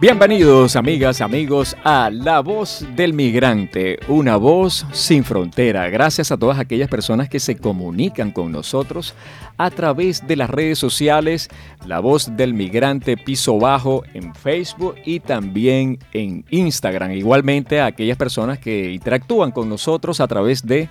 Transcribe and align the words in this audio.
Bienvenidos 0.00 0.76
amigas, 0.76 1.20
amigos 1.20 1.76
a 1.82 2.10
La 2.10 2.40
Voz 2.40 2.84
del 2.94 3.14
Migrante, 3.14 3.98
una 4.08 4.36
voz 4.36 4.84
sin 4.92 5.24
frontera. 5.24 5.88
Gracias 5.88 6.30
a 6.30 6.36
todas 6.36 6.58
aquellas 6.58 6.90
personas 6.90 7.28
que 7.28 7.40
se 7.40 7.56
comunican 7.56 8.30
con 8.30 8.52
nosotros 8.52 9.14
a 9.56 9.70
través 9.70 10.26
de 10.26 10.36
las 10.36 10.50
redes 10.50 10.78
sociales, 10.78 11.48
La 11.86 12.00
Voz 12.00 12.36
del 12.36 12.52
Migrante 12.52 13.16
Piso 13.16 13.58
Bajo 13.58 14.02
en 14.12 14.34
Facebook 14.34 14.96
y 15.04 15.20
también 15.20 15.98
en 16.12 16.44
Instagram. 16.50 17.12
Igualmente 17.12 17.80
a 17.80 17.86
aquellas 17.86 18.18
personas 18.18 18.58
que 18.58 18.92
interactúan 18.92 19.52
con 19.52 19.68
nosotros 19.68 20.20
a 20.20 20.26
través 20.26 20.66
de 20.66 20.90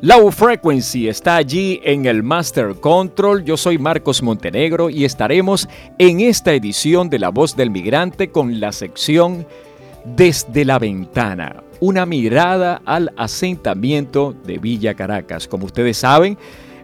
Low 0.00 0.30
Frequency 0.30 1.08
está 1.08 1.36
allí 1.36 1.78
en 1.84 2.06
el 2.06 2.22
Master 2.22 2.76
Control. 2.80 3.44
Yo 3.44 3.58
soy 3.58 3.76
Marcos 3.76 4.22
Montenegro 4.22 4.88
y 4.88 5.04
estaremos 5.04 5.68
en 5.98 6.20
esta 6.20 6.54
edición 6.54 7.10
de 7.10 7.18
La 7.18 7.28
Voz 7.28 7.54
del 7.54 7.70
Migrante 7.70 8.30
con 8.30 8.60
la 8.60 8.72
sección 8.72 9.46
Desde 10.16 10.64
la 10.64 10.78
Ventana, 10.78 11.64
una 11.80 12.06
mirada 12.06 12.80
al 12.86 13.12
asentamiento 13.18 14.34
de 14.46 14.56
Villa 14.56 14.94
Caracas. 14.94 15.46
Como 15.46 15.66
ustedes 15.66 15.98
saben, 15.98 16.38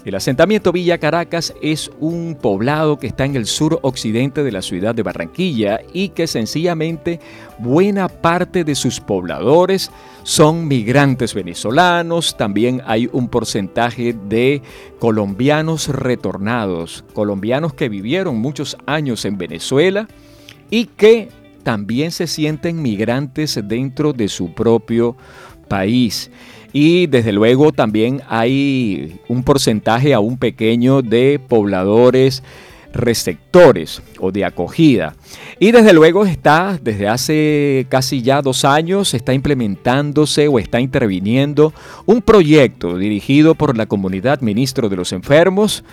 el 0.05 0.17
asentamiento 0.17 0.73
Villa 0.73 0.99
Caracas 0.99 1.55
es 1.63 1.91
un 2.01 2.37
poblado 2.41 2.99
que 2.99 3.07
está 3.07 3.25
en 3.25 3.37
el 3.37 3.47
sur 3.47 3.79
occidente 3.83 4.43
de 4.43 4.51
la 4.51 4.61
ciudad 4.61 4.97
de 4.97 5.05
Barranquilla 5.05 5.81
y 5.93 6.09
que 6.09 6.27
sencillamente 6.27 7.21
buena 7.59 8.09
parte 8.09 8.65
de 8.65 8.75
sus 8.75 8.99
pobladores 8.99 9.93
son 10.25 10.67
migrantes 10.67 11.35
venezolanos, 11.35 12.37
también 12.37 12.83
hay 12.85 13.09
un 13.13 13.29
porcentaje 13.29 14.17
de 14.29 14.63
colombianos 14.99 15.89
retornados, 15.89 17.05
colombianos 17.13 17.75
que 17.75 17.89
vivieron 17.89 18.39
muchos 18.39 18.77
años 18.87 19.25
en 19.25 19.39
Venezuela 19.39 20.09
y 20.69 20.87
que 20.87 21.29
también 21.63 22.11
se 22.11 22.27
sienten 22.27 22.83
migrantes 22.83 23.61
dentro 23.65 24.13
de 24.13 24.29
su 24.29 24.53
propio 24.53 25.17
país. 25.69 26.31
Y 26.73 27.07
desde 27.07 27.33
luego 27.33 27.73
también 27.73 28.23
hay 28.29 29.21
un 29.29 29.43
porcentaje 29.43 30.15
aún 30.15 30.39
pequeño 30.39 31.03
de 31.03 31.41
pobladores 31.49 32.43
receptores 32.93 34.03
o 34.19 34.31
de 34.31 34.45
acogida. 34.45 35.15
Y 35.59 35.73
desde 35.73 35.93
luego 35.93 36.25
está, 36.27 36.79
desde 36.83 37.09
hace 37.09 37.87
casi 37.89 38.23
ya 38.23 38.43
dos 38.43 38.65
años, 38.65 39.15
está 39.15 39.33
implementándose 39.33 40.49
o 40.49 40.59
está 40.59 40.81
interviniendo 40.81 41.73
un 42.07 42.23
proyecto 42.23 42.99
dirigido 42.99 43.55
por 43.55 43.77
la 43.77 43.87
comunidad 43.87 44.41
Ministro 44.41 44.89
de 44.89 44.97
los 44.97 45.13
Enfermos, 45.13 45.85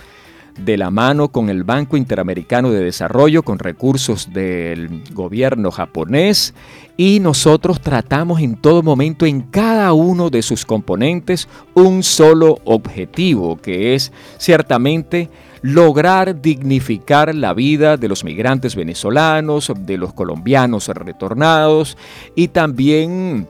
de 0.57 0.77
la 0.77 0.91
mano 0.91 1.29
con 1.29 1.49
el 1.49 1.63
Banco 1.63 1.97
Interamericano 1.97 2.71
de 2.71 2.83
Desarrollo, 2.83 3.43
con 3.43 3.59
recursos 3.59 4.33
del 4.33 5.03
gobierno 5.13 5.71
japonés, 5.71 6.53
y 6.97 7.19
nosotros 7.19 7.79
tratamos 7.79 8.41
en 8.41 8.55
todo 8.55 8.83
momento, 8.83 9.25
en 9.25 9.41
cada 9.41 9.93
uno 9.93 10.29
de 10.29 10.41
sus 10.41 10.65
componentes, 10.65 11.47
un 11.73 12.03
solo 12.03 12.59
objetivo, 12.65 13.57
que 13.57 13.95
es 13.95 14.11
ciertamente 14.37 15.29
lograr 15.61 16.41
dignificar 16.41 17.33
la 17.35 17.53
vida 17.53 17.97
de 17.97 18.07
los 18.07 18.23
migrantes 18.23 18.75
venezolanos, 18.75 19.71
de 19.77 19.97
los 19.97 20.13
colombianos 20.13 20.87
retornados 20.87 21.97
y 22.35 22.49
también 22.49 23.47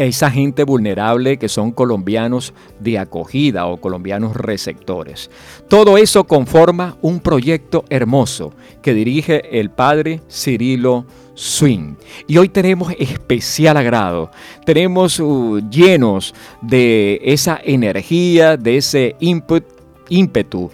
esa 0.00 0.30
gente 0.30 0.64
vulnerable 0.64 1.38
que 1.38 1.48
son 1.48 1.72
colombianos 1.72 2.54
de 2.80 2.98
acogida 2.98 3.66
o 3.66 3.80
colombianos 3.80 4.34
receptores. 4.34 5.30
Todo 5.68 5.98
eso 5.98 6.24
conforma 6.24 6.96
un 7.02 7.20
proyecto 7.20 7.84
hermoso 7.90 8.52
que 8.82 8.94
dirige 8.94 9.60
el 9.60 9.70
padre 9.70 10.20
Cirilo 10.30 11.06
Swing. 11.34 11.94
Y 12.26 12.36
hoy 12.38 12.48
tenemos 12.48 12.92
especial 12.98 13.76
agrado, 13.76 14.30
tenemos 14.64 15.18
uh, 15.18 15.60
llenos 15.70 16.34
de 16.60 17.20
esa 17.24 17.60
energía, 17.62 18.56
de 18.56 18.76
ese 18.76 19.16
ímpetu 19.20 20.70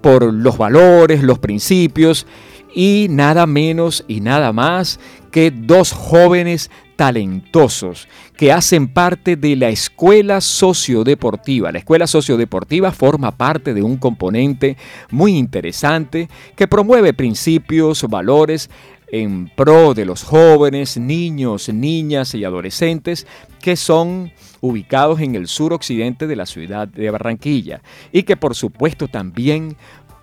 por 0.00 0.32
los 0.32 0.58
valores, 0.58 1.22
los 1.22 1.38
principios 1.38 2.26
y 2.74 3.06
nada 3.10 3.46
menos 3.46 4.04
y 4.08 4.20
nada 4.20 4.52
más 4.52 4.98
que 5.30 5.50
dos 5.50 5.92
jóvenes 5.92 6.70
talentosos 6.96 8.08
que 8.42 8.50
hacen 8.50 8.88
parte 8.88 9.36
de 9.36 9.54
la 9.54 9.68
escuela 9.68 10.40
sociodeportiva. 10.40 11.70
La 11.70 11.78
escuela 11.78 12.08
sociodeportiva 12.08 12.90
forma 12.90 13.30
parte 13.30 13.72
de 13.72 13.84
un 13.84 13.98
componente 13.98 14.76
muy 15.12 15.38
interesante 15.38 16.28
que 16.56 16.66
promueve 16.66 17.14
principios, 17.14 18.02
valores 18.10 18.68
en 19.12 19.48
pro 19.54 19.94
de 19.94 20.04
los 20.06 20.24
jóvenes, 20.24 20.96
niños, 20.96 21.68
niñas 21.68 22.34
y 22.34 22.42
adolescentes 22.42 23.28
que 23.60 23.76
son 23.76 24.32
ubicados 24.60 25.20
en 25.20 25.36
el 25.36 25.46
sur 25.46 25.72
occidente 25.72 26.26
de 26.26 26.34
la 26.34 26.46
ciudad 26.46 26.88
de 26.88 27.12
Barranquilla 27.12 27.80
y 28.10 28.24
que 28.24 28.36
por 28.36 28.56
supuesto 28.56 29.06
también 29.06 29.76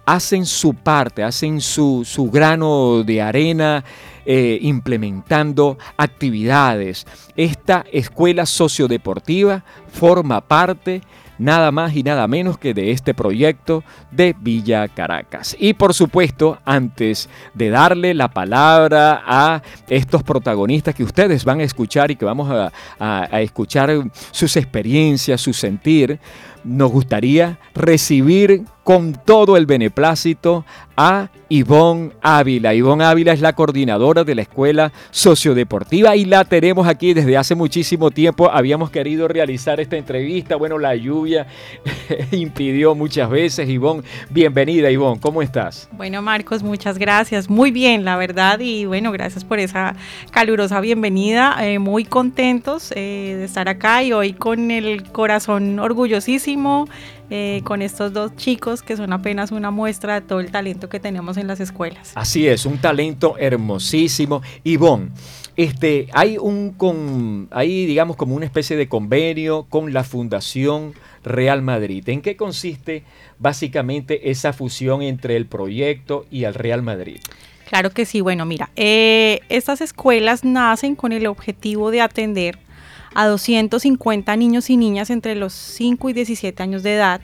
hacen 0.05 0.45
su 0.45 0.73
parte, 0.73 1.23
hacen 1.23 1.61
su, 1.61 2.03
su 2.03 2.29
grano 2.29 3.01
de 3.03 3.21
arena 3.21 3.85
eh, 4.25 4.59
implementando 4.61 5.77
actividades. 5.97 7.05
Esta 7.35 7.85
escuela 7.91 8.45
sociodeportiva 8.45 9.63
forma 9.91 10.41
parte 10.41 11.01
nada 11.39 11.71
más 11.71 11.95
y 11.95 12.03
nada 12.03 12.27
menos 12.27 12.57
que 12.57 12.73
de 12.73 12.91
este 12.91 13.13
proyecto 13.15 13.83
de 14.11 14.35
Villa 14.39 14.87
Caracas. 14.89 15.55
Y 15.57 15.73
por 15.73 15.93
supuesto, 15.93 16.59
antes 16.65 17.29
de 17.55 17.69
darle 17.69 18.13
la 18.13 18.27
palabra 18.27 19.23
a 19.25 19.63
estos 19.87 20.21
protagonistas 20.21 20.93
que 20.93 21.03
ustedes 21.03 21.45
van 21.45 21.61
a 21.61 21.63
escuchar 21.63 22.11
y 22.11 22.15
que 22.15 22.25
vamos 22.25 22.49
a, 22.51 22.71
a 22.99 23.41
escuchar 23.41 23.89
sus 24.31 24.55
experiencias, 24.57 25.41
su 25.41 25.53
sentir, 25.53 26.19
nos 26.63 26.91
gustaría 26.91 27.57
recibir 27.73 28.65
con 28.89 29.13
todo 29.13 29.55
el 29.55 29.67
beneplácito 29.67 30.65
a 30.97 31.29
Ivonne 31.47 32.11
Ávila. 32.23 32.73
Ivonne 32.73 33.05
Ávila 33.05 33.33
es 33.33 33.39
la 33.39 33.53
coordinadora 33.53 34.23
de 34.23 34.33
la 34.33 34.41
Escuela 34.41 34.91
Sociodeportiva 35.11 36.15
y 36.15 36.25
la 36.25 36.43
tenemos 36.43 36.87
aquí 36.87 37.13
desde 37.13 37.37
hace 37.37 37.53
muchísimo 37.53 38.09
tiempo. 38.09 38.49
Habíamos 38.49 38.89
querido 38.89 39.27
realizar 39.27 39.79
esta 39.79 39.95
entrevista. 39.95 40.55
Bueno, 40.55 40.79
la 40.79 40.95
lluvia 40.95 41.45
impidió 42.31 42.95
muchas 42.95 43.29
veces. 43.29 43.69
Ivonne, 43.69 44.01
bienvenida 44.31 44.89
Ivonne, 44.89 45.21
¿cómo 45.21 45.43
estás? 45.43 45.87
Bueno, 45.91 46.23
Marcos, 46.23 46.63
muchas 46.63 46.97
gracias. 46.97 47.47
Muy 47.47 47.69
bien, 47.69 48.03
la 48.03 48.17
verdad. 48.17 48.59
Y 48.59 48.85
bueno, 48.85 49.11
gracias 49.11 49.45
por 49.45 49.59
esa 49.59 49.95
calurosa 50.31 50.81
bienvenida. 50.81 51.55
Eh, 51.61 51.77
muy 51.77 52.05
contentos 52.05 52.91
eh, 52.95 53.35
de 53.37 53.45
estar 53.45 53.69
acá 53.69 54.01
y 54.01 54.13
hoy 54.13 54.33
con 54.33 54.71
el 54.71 55.03
corazón 55.11 55.77
orgullosísimo 55.77 56.87
eh, 57.29 57.61
con 57.63 57.81
estos 57.81 58.13
dos 58.13 58.35
chicos 58.35 58.81
que 58.81 58.97
son 58.97 59.13
apenas 59.13 59.51
una 59.51 59.71
muestra 59.71 60.15
de 60.15 60.21
todo 60.21 60.39
el 60.39 60.51
talento 60.51 60.89
que 60.89 60.99
tenemos 60.99 61.37
en 61.37 61.47
las 61.47 61.59
escuelas. 61.59 62.11
Así 62.15 62.47
es, 62.47 62.65
un 62.65 62.79
talento 62.79 63.35
hermosísimo. 63.37 64.41
Ivonne, 64.63 65.09
este, 65.55 66.07
hay 66.13 66.37
un 66.37 66.71
con, 66.71 67.47
hay 67.51 67.85
digamos 67.85 68.15
como 68.15 68.35
una 68.35 68.45
especie 68.45 68.77
de 68.77 68.87
convenio 68.87 69.65
con 69.69 69.93
la 69.93 70.03
Fundación 70.03 70.93
Real 71.23 71.61
Madrid. 71.61 72.07
¿En 72.09 72.21
qué 72.21 72.35
consiste 72.35 73.03
básicamente 73.39 74.31
esa 74.31 74.53
fusión 74.53 75.01
entre 75.01 75.35
el 75.35 75.45
proyecto 75.45 76.25
y 76.31 76.45
el 76.45 76.53
Real 76.53 76.81
Madrid? 76.81 77.19
Claro 77.67 77.91
que 77.91 78.05
sí, 78.05 78.21
bueno, 78.21 78.45
mira, 78.45 78.71
eh, 78.75 79.41
estas 79.49 79.81
escuelas 79.81 80.43
nacen 80.43 80.95
con 80.95 81.11
el 81.11 81.27
objetivo 81.27 81.91
de 81.91 82.01
atender 82.01 82.57
a 83.13 83.27
250 83.27 84.35
niños 84.35 84.69
y 84.69 84.77
niñas 84.77 85.09
entre 85.09 85.35
los 85.35 85.53
5 85.53 86.09
y 86.09 86.13
17 86.13 86.63
años 86.63 86.83
de 86.83 86.95
edad. 86.95 87.21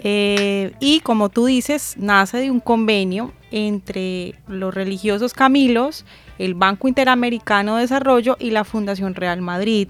Eh, 0.00 0.72
y 0.78 1.00
como 1.00 1.28
tú 1.28 1.46
dices, 1.46 1.96
nace 1.98 2.38
de 2.38 2.50
un 2.50 2.60
convenio 2.60 3.32
entre 3.50 4.34
los 4.46 4.74
religiosos 4.74 5.34
Camilos, 5.34 6.04
el 6.38 6.54
Banco 6.54 6.86
Interamericano 6.86 7.74
de 7.74 7.82
Desarrollo 7.82 8.36
y 8.38 8.50
la 8.50 8.62
Fundación 8.62 9.16
Real 9.16 9.40
Madrid, 9.40 9.88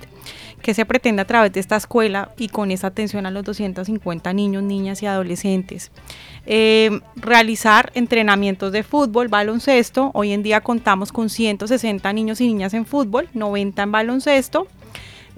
que 0.62 0.72
se 0.72 0.86
pretende 0.86 1.22
a 1.22 1.26
través 1.26 1.52
de 1.52 1.60
esta 1.60 1.76
escuela 1.76 2.30
y 2.38 2.48
con 2.48 2.70
esa 2.70 2.86
atención 2.86 3.26
a 3.26 3.30
los 3.30 3.44
250 3.44 4.32
niños, 4.32 4.62
niñas 4.62 5.02
y 5.02 5.06
adolescentes. 5.06 5.90
Eh, 6.46 7.00
realizar 7.16 7.92
entrenamientos 7.94 8.72
de 8.72 8.82
fútbol, 8.84 9.28
baloncesto. 9.28 10.10
Hoy 10.14 10.32
en 10.32 10.42
día 10.42 10.62
contamos 10.62 11.12
con 11.12 11.28
160 11.28 12.10
niños 12.14 12.40
y 12.40 12.46
niñas 12.46 12.72
en 12.72 12.86
fútbol, 12.86 13.28
90 13.34 13.82
en 13.82 13.92
baloncesto 13.92 14.68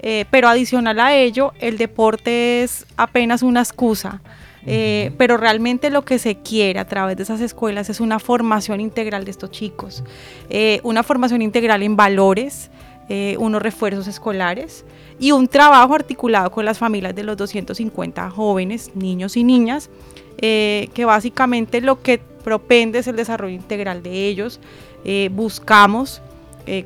eh, 0.01 0.25
pero 0.29 0.49
adicional 0.49 0.99
a 0.99 1.15
ello, 1.15 1.53
el 1.59 1.77
deporte 1.77 2.63
es 2.63 2.85
apenas 2.97 3.43
una 3.43 3.61
excusa. 3.61 4.21
Eh, 4.65 5.11
pero 5.17 5.37
realmente 5.37 5.89
lo 5.89 6.03
que 6.03 6.19
se 6.19 6.35
quiere 6.35 6.79
a 6.79 6.85
través 6.85 7.17
de 7.17 7.23
esas 7.23 7.41
escuelas 7.41 7.89
es 7.89 7.99
una 7.99 8.19
formación 8.19 8.79
integral 8.79 9.25
de 9.25 9.31
estos 9.31 9.49
chicos, 9.49 10.03
eh, 10.49 10.79
una 10.83 11.01
formación 11.03 11.41
integral 11.41 11.81
en 11.81 11.95
valores, 11.95 12.69
eh, 13.09 13.35
unos 13.39 13.61
refuerzos 13.61 14.07
escolares 14.07 14.85
y 15.19 15.31
un 15.31 15.47
trabajo 15.47 15.95
articulado 15.95 16.51
con 16.51 16.63
las 16.63 16.77
familias 16.77 17.15
de 17.15 17.23
los 17.23 17.37
250 17.37 18.29
jóvenes, 18.29 18.91
niños 18.93 19.35
y 19.35 19.43
niñas, 19.43 19.89
eh, 20.37 20.89
que 20.93 21.05
básicamente 21.05 21.81
lo 21.81 22.01
que 22.01 22.19
propende 22.43 22.99
es 22.99 23.07
el 23.07 23.15
desarrollo 23.15 23.55
integral 23.55 24.03
de 24.03 24.27
ellos. 24.27 24.59
buscamos, 25.31 26.21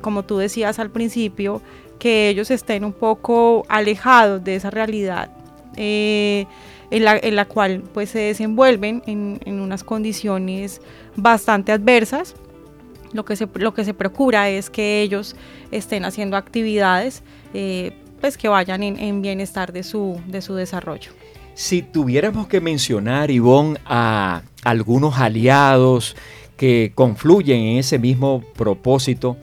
como 0.00 0.22
tú 0.22 0.38
decías 0.38 0.78
al 0.78 0.88
principio, 0.88 1.60
que 1.98 2.28
ellos 2.28 2.50
estén 2.50 2.84
un 2.84 2.92
poco 2.92 3.64
alejados 3.68 4.42
de 4.44 4.56
esa 4.56 4.70
realidad 4.70 5.30
en 5.76 6.46
la, 6.90 7.44
cual 7.44 7.82
pues 7.92 8.10
se 8.10 8.18
desenvuelven 8.20 9.02
en, 9.06 9.40
en 9.44 9.60
unas 9.60 9.84
condiciones 9.84 10.80
bastante 11.16 11.72
adversas 11.72 12.34
lo 13.12 13.24
que 13.24 13.36
se, 13.36 13.48
lo 13.54 13.74
que 13.74 13.84
se 13.84 13.94
procura 13.94 14.48
es 14.48 14.70
que 14.70 15.02
ellos 15.02 15.34
estén 15.70 16.04
haciendo 16.04 16.36
actividades 16.36 17.22
eh, 17.54 17.92
pues 18.20 18.36
que 18.36 18.48
vayan 18.48 18.82
en, 18.82 19.22
bienestar 19.22 19.72
de 19.72 19.82
su, 19.82 20.20
de 20.26 20.40
su 20.40 20.54
desarrollo. 20.54 21.12
Si 21.54 21.82
tuviéramos 21.82 22.46
que 22.48 22.60
mencionar, 22.60 23.30
Ivonne, 23.30 23.78
a 23.84 24.42
algunos 24.64 25.18
aliados 25.18 26.16
que 26.56 26.92
confluyen 26.94 27.60
en 27.60 27.78
ese 27.78 27.98
mismo 27.98 28.42
propósito, 28.54 29.36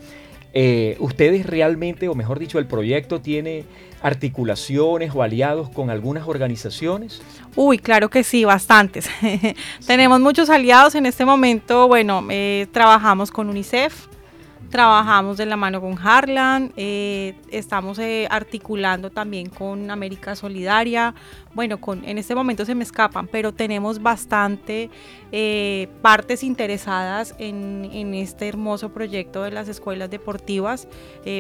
eh, 0.54 0.96
¿ustedes 1.00 1.48
realmente, 1.48 2.08
o 2.08 2.16
mejor 2.16 2.38
dicho, 2.38 2.60
el 2.60 2.68
proyecto 2.68 3.20
tiene 3.20 3.66
articulaciones 4.04 5.12
o 5.16 5.24
aliados 5.24 5.70
con 5.70 5.90
algunas 5.90 6.28
organizaciones? 6.28 7.22
Uy, 7.56 7.80
claro 7.80 8.10
que 8.10 8.24
sí, 8.24 8.46
bastantes. 8.46 9.10
Tenemos 9.88 10.20
muchos 10.20 10.50
aliados 10.50 10.94
en 10.94 11.08
este 11.08 11.26
momento. 11.26 11.88
Bueno, 11.88 12.24
eh, 12.30 12.68
trabajamos 12.72 13.32
con 13.32 13.50
UNICEF, 13.50 14.08
trabajamos 14.74 15.38
de 15.38 15.46
la 15.46 15.56
mano 15.56 15.80
con 15.80 15.96
Harlan, 16.00 16.74
eh, 16.76 17.36
estamos 17.52 18.00
eh, 18.00 18.26
articulando 18.32 19.12
también 19.12 19.48
con 19.48 19.92
América 19.92 20.36
Solidaria. 20.36 21.14
Bueno, 21.54 21.80
con, 21.80 22.04
en 22.04 22.18
este 22.18 22.34
momento 22.34 22.66
se 22.66 22.74
me 22.74 22.84
escapan, 22.84 23.28
pero 23.28 23.54
tenemos 23.54 24.02
bastante 24.02 24.90
partes 26.02 26.44
interesadas 26.44 27.36
en, 27.38 27.88
en, 27.94 28.16
este 28.16 28.48
hermoso 28.48 28.90
proyecto 28.90 29.44
de 29.44 29.52
las 29.52 29.68
escuelas 29.68 30.10
deportivas, 30.10 30.88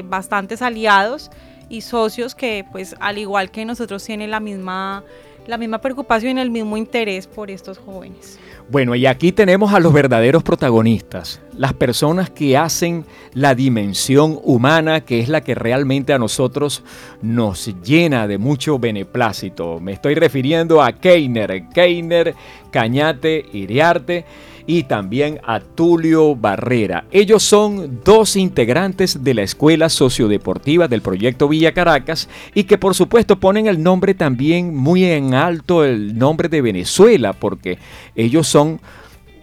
bastantes 0.05 0.61
aliados 0.61 1.31
y 1.69 1.81
socios 1.81 2.35
que 2.35 2.65
pues 2.71 2.95
al 2.99 3.17
igual 3.17 3.49
que 3.49 3.65
nosotros 3.65 4.03
tienen 4.03 4.31
la 4.31 4.39
misma, 4.39 5.03
la 5.47 5.57
misma 5.57 5.79
preocupación 5.79 6.37
y 6.37 6.41
el 6.41 6.51
mismo 6.51 6.77
interés 6.77 7.27
por 7.27 7.51
estos 7.51 7.77
jóvenes. 7.77 8.39
Bueno, 8.69 8.95
y 8.95 9.05
aquí 9.05 9.31
tenemos 9.31 9.73
a 9.73 9.79
los 9.79 9.91
verdaderos 9.91 10.41
protagonistas, 10.41 11.41
las 11.57 11.73
personas 11.73 12.29
que 12.29 12.57
hacen 12.57 13.05
la 13.33 13.55
dimensión 13.55 14.39
humana, 14.43 15.01
que 15.01 15.19
es 15.19 15.27
la 15.27 15.41
que 15.41 15.53
realmente 15.53 16.13
a 16.13 16.17
nosotros 16.17 16.83
nos 17.21 17.73
llena 17.83 18.27
de 18.27 18.37
mucho 18.37 18.79
beneplácito. 18.79 19.79
Me 19.79 19.91
estoy 19.91 20.15
refiriendo 20.15 20.81
a 20.81 20.93
Keiner, 20.93 21.67
Keiner, 21.73 22.35
Cañate, 22.71 23.45
Iriarte 23.51 24.25
y 24.65 24.83
también 24.83 25.39
a 25.43 25.59
Tulio 25.59 26.35
Barrera. 26.35 27.05
Ellos 27.11 27.43
son 27.43 28.01
dos 28.03 28.35
integrantes 28.35 29.23
de 29.23 29.33
la 29.33 29.43
Escuela 29.43 29.89
Sociodeportiva 29.89 30.87
del 30.87 31.01
Proyecto 31.01 31.47
Villa 31.47 31.73
Caracas 31.73 32.29
y 32.53 32.63
que 32.63 32.77
por 32.77 32.95
supuesto 32.95 33.39
ponen 33.39 33.67
el 33.67 33.81
nombre 33.81 34.13
también 34.13 34.75
muy 34.75 35.05
en 35.05 35.33
alto, 35.33 35.83
el 35.83 36.17
nombre 36.17 36.49
de 36.49 36.61
Venezuela, 36.61 37.33
porque 37.33 37.77
ellos 38.15 38.47
son 38.47 38.79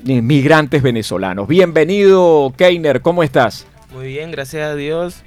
eh, 0.06 0.22
migrantes 0.22 0.82
venezolanos. 0.82 1.46
Bienvenido, 1.46 2.52
Keiner, 2.56 3.02
¿cómo 3.02 3.22
estás? 3.22 3.66
Muy 3.92 4.08
bien, 4.08 4.30
gracias 4.30 4.70
a 4.70 4.74
Dios. 4.74 5.22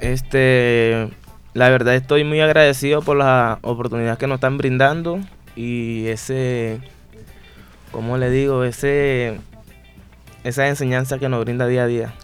Este, 0.00 1.08
la 1.54 1.68
verdad 1.70 1.94
estoy 1.94 2.24
muy 2.24 2.40
agradecido 2.40 3.02
por 3.02 3.16
la 3.16 3.58
oportunidad 3.62 4.18
que 4.18 4.26
nos 4.26 4.36
están 4.36 4.58
brindando 4.58 5.18
y 5.56 6.06
ese 6.06 6.80
como 7.90 8.16
le 8.18 8.30
digo, 8.30 8.64
ese, 8.64 9.38
esa 10.44 10.68
enseñanza 10.68 11.18
que 11.18 11.28
nos 11.28 11.44
brinda 11.44 11.66
día 11.66 11.84
a 11.84 11.86
día. 11.86 12.14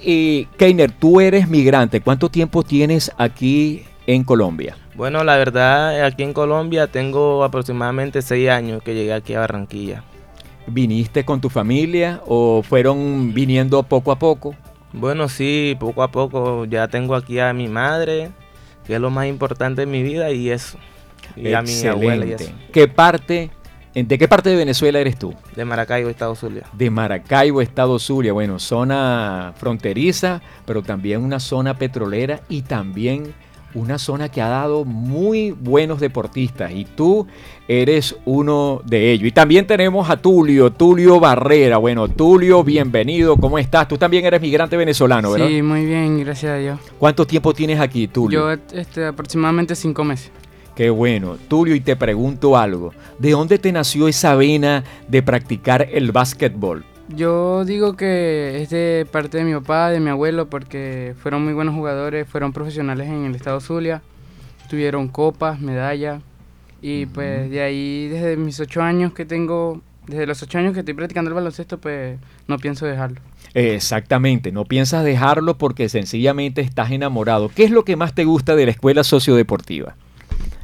Y 0.00 0.46
Keiner, 0.58 0.90
tú 0.92 1.20
eres 1.20 1.48
migrante, 1.48 2.00
¿cuánto 2.00 2.28
tiempo 2.28 2.62
tienes 2.62 3.10
aquí 3.18 3.84
en 4.06 4.24
Colombia? 4.24 4.76
Bueno, 4.94 5.24
la 5.24 5.36
verdad, 5.36 6.04
aquí 6.04 6.22
en 6.22 6.32
Colombia 6.32 6.86
tengo 6.86 7.44
aproximadamente 7.44 8.22
seis 8.22 8.48
años 8.48 8.82
que 8.82 8.94
llegué 8.94 9.12
aquí 9.12 9.34
a 9.34 9.40
Barranquilla. 9.40 10.02
¿Viniste 10.66 11.24
con 11.24 11.40
tu 11.40 11.48
familia 11.48 12.20
o 12.26 12.62
fueron 12.62 13.34
viniendo 13.34 13.82
poco 13.82 14.10
a 14.10 14.18
poco? 14.18 14.54
Bueno, 14.92 15.28
sí, 15.28 15.76
poco 15.78 16.02
a 16.02 16.10
poco. 16.10 16.64
Ya 16.64 16.88
tengo 16.88 17.14
aquí 17.14 17.38
a 17.38 17.52
mi 17.52 17.68
madre, 17.68 18.30
que 18.86 18.94
es 18.94 19.00
lo 19.00 19.10
más 19.10 19.26
importante 19.26 19.82
en 19.82 19.90
mi 19.90 20.02
vida, 20.02 20.30
y 20.30 20.50
eso. 20.50 20.78
Y 21.36 21.52
a 21.52 21.62
mi 21.62 21.86
abuela 21.86 22.24
y 22.24 22.32
eso. 22.32 22.50
¿Qué 22.72 22.88
parte 22.88 23.50
¿De 24.04 24.18
qué 24.18 24.28
parte 24.28 24.50
de 24.50 24.56
Venezuela 24.56 24.98
eres 24.98 25.18
tú? 25.18 25.32
De 25.54 25.64
Maracaibo, 25.64 26.10
Estado 26.10 26.34
Zulia. 26.34 26.64
De 26.74 26.90
Maracaibo, 26.90 27.62
Estado 27.62 27.98
Zulia. 27.98 28.34
Bueno, 28.34 28.58
zona 28.58 29.54
fronteriza, 29.56 30.42
pero 30.66 30.82
también 30.82 31.24
una 31.24 31.40
zona 31.40 31.78
petrolera 31.78 32.40
y 32.50 32.60
también 32.60 33.32
una 33.72 33.98
zona 33.98 34.28
que 34.28 34.42
ha 34.42 34.48
dado 34.48 34.84
muy 34.84 35.52
buenos 35.52 35.98
deportistas 35.98 36.72
y 36.72 36.84
tú 36.84 37.26
eres 37.68 38.16
uno 38.26 38.82
de 38.84 39.12
ellos. 39.12 39.28
Y 39.28 39.32
también 39.32 39.66
tenemos 39.66 40.10
a 40.10 40.18
Tulio, 40.18 40.70
Tulio 40.72 41.18
Barrera. 41.18 41.78
Bueno, 41.78 42.08
Tulio, 42.08 42.62
bienvenido, 42.64 43.36
¿cómo 43.36 43.58
estás? 43.58 43.88
Tú 43.88 43.96
también 43.96 44.26
eres 44.26 44.42
migrante 44.42 44.76
venezolano, 44.76 45.30
¿verdad? 45.30 45.48
Sí, 45.48 45.62
muy 45.62 45.86
bien, 45.86 46.20
gracias 46.20 46.52
a 46.52 46.56
Dios. 46.56 46.80
¿Cuánto 46.98 47.26
tiempo 47.26 47.54
tienes 47.54 47.80
aquí, 47.80 48.08
Tulio? 48.08 48.54
Yo 48.54 48.62
este, 48.72 49.06
aproximadamente 49.06 49.74
cinco 49.74 50.04
meses. 50.04 50.30
Qué 50.76 50.90
bueno. 50.90 51.38
Tulio, 51.48 51.74
y 51.74 51.80
te 51.80 51.96
pregunto 51.96 52.56
algo. 52.56 52.92
¿De 53.18 53.30
dónde 53.30 53.58
te 53.58 53.72
nació 53.72 54.08
esa 54.08 54.34
vena 54.34 54.84
de 55.08 55.22
practicar 55.22 55.88
el 55.90 56.12
básquetbol? 56.12 56.84
Yo 57.08 57.64
digo 57.64 57.96
que 57.96 58.60
es 58.60 58.68
de 58.68 59.06
parte 59.10 59.38
de 59.38 59.44
mi 59.44 59.54
papá, 59.54 59.88
de 59.88 60.00
mi 60.00 60.10
abuelo, 60.10 60.50
porque 60.50 61.14
fueron 61.22 61.44
muy 61.44 61.54
buenos 61.54 61.74
jugadores, 61.74 62.28
fueron 62.28 62.52
profesionales 62.52 63.08
en 63.08 63.24
el 63.24 63.34
estado 63.34 63.60
Zulia, 63.60 64.02
tuvieron 64.68 65.08
copas, 65.08 65.60
medallas, 65.60 66.20
y 66.82 67.06
pues 67.06 67.48
de 67.48 67.62
ahí 67.62 68.08
desde 68.08 68.36
mis 68.36 68.60
ocho 68.60 68.82
años 68.82 69.14
que 69.14 69.24
tengo, 69.24 69.80
desde 70.06 70.26
los 70.26 70.42
ocho 70.42 70.58
años 70.58 70.74
que 70.74 70.80
estoy 70.80 70.94
practicando 70.94 71.30
el 71.30 71.34
baloncesto, 71.34 71.78
pues 71.78 72.18
no 72.48 72.58
pienso 72.58 72.84
dejarlo. 72.84 73.20
Exactamente, 73.54 74.52
no 74.52 74.64
piensas 74.66 75.04
dejarlo 75.04 75.56
porque 75.56 75.88
sencillamente 75.88 76.60
estás 76.60 76.90
enamorado. 76.90 77.48
¿Qué 77.48 77.64
es 77.64 77.70
lo 77.70 77.84
que 77.84 77.96
más 77.96 78.14
te 78.14 78.24
gusta 78.24 78.56
de 78.56 78.66
la 78.66 78.72
escuela 78.72 79.04
sociodeportiva? 79.04 79.94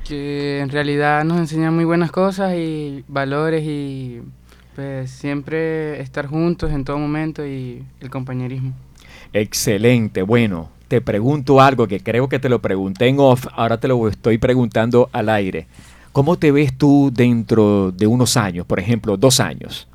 Que 0.06 0.60
en 0.60 0.68
realidad 0.68 1.24
nos 1.24 1.38
enseña 1.38 1.70
muy 1.70 1.84
buenas 1.84 2.10
cosas 2.10 2.54
y 2.54 3.04
valores 3.08 3.62
y 3.64 4.20
pues 4.74 5.10
siempre 5.10 6.00
estar 6.00 6.26
juntos 6.26 6.72
en 6.72 6.84
todo 6.84 6.98
momento 6.98 7.46
y 7.46 7.84
el 8.00 8.10
compañerismo. 8.10 8.72
Excelente, 9.32 10.22
bueno, 10.22 10.70
te 10.88 11.00
pregunto 11.00 11.60
algo 11.60 11.86
que 11.86 12.00
creo 12.00 12.28
que 12.28 12.38
te 12.38 12.48
lo 12.48 12.60
pregunté 12.60 13.08
en 13.08 13.18
off, 13.18 13.46
ahora 13.54 13.78
te 13.78 13.88
lo 13.88 14.08
estoy 14.08 14.38
preguntando 14.38 15.08
al 15.12 15.28
aire. 15.28 15.66
¿Cómo 16.12 16.38
te 16.38 16.52
ves 16.52 16.76
tú 16.76 17.10
dentro 17.12 17.90
de 17.90 18.06
unos 18.06 18.36
años, 18.36 18.66
por 18.66 18.78
ejemplo, 18.78 19.16
dos 19.16 19.40
años? 19.40 19.88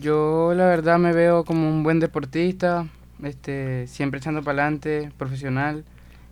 Yo 0.00 0.52
la 0.54 0.66
verdad 0.66 0.98
me 0.98 1.12
veo 1.12 1.44
como 1.44 1.68
un 1.68 1.82
buen 1.82 1.98
deportista, 1.98 2.86
este, 3.24 3.88
siempre 3.88 4.18
echando 4.18 4.42
para 4.42 4.62
adelante, 4.62 5.10
profesional 5.18 5.84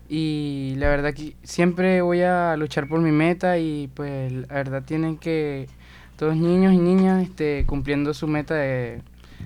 y 0.09 0.75
la 0.77 0.89
verdad 0.89 1.13
que 1.13 1.35
siempre 1.43 2.01
voy 2.01 2.23
a 2.23 2.57
luchar 2.57 2.89
por 2.89 3.01
mi 3.01 3.13
meta 3.13 3.59
y 3.59 3.89
pues 3.95 4.33
la 4.33 4.47
verdad 4.55 4.83
tienen 4.83 5.19
que 5.19 5.69
todos 6.17 6.37
niños 6.37 6.73
y 6.73 6.79
niñas 6.79 7.23
este, 7.23 7.65
cumpliendo 7.67 8.15
su 8.15 8.27
meta 8.27 8.55
de, 8.55 9.03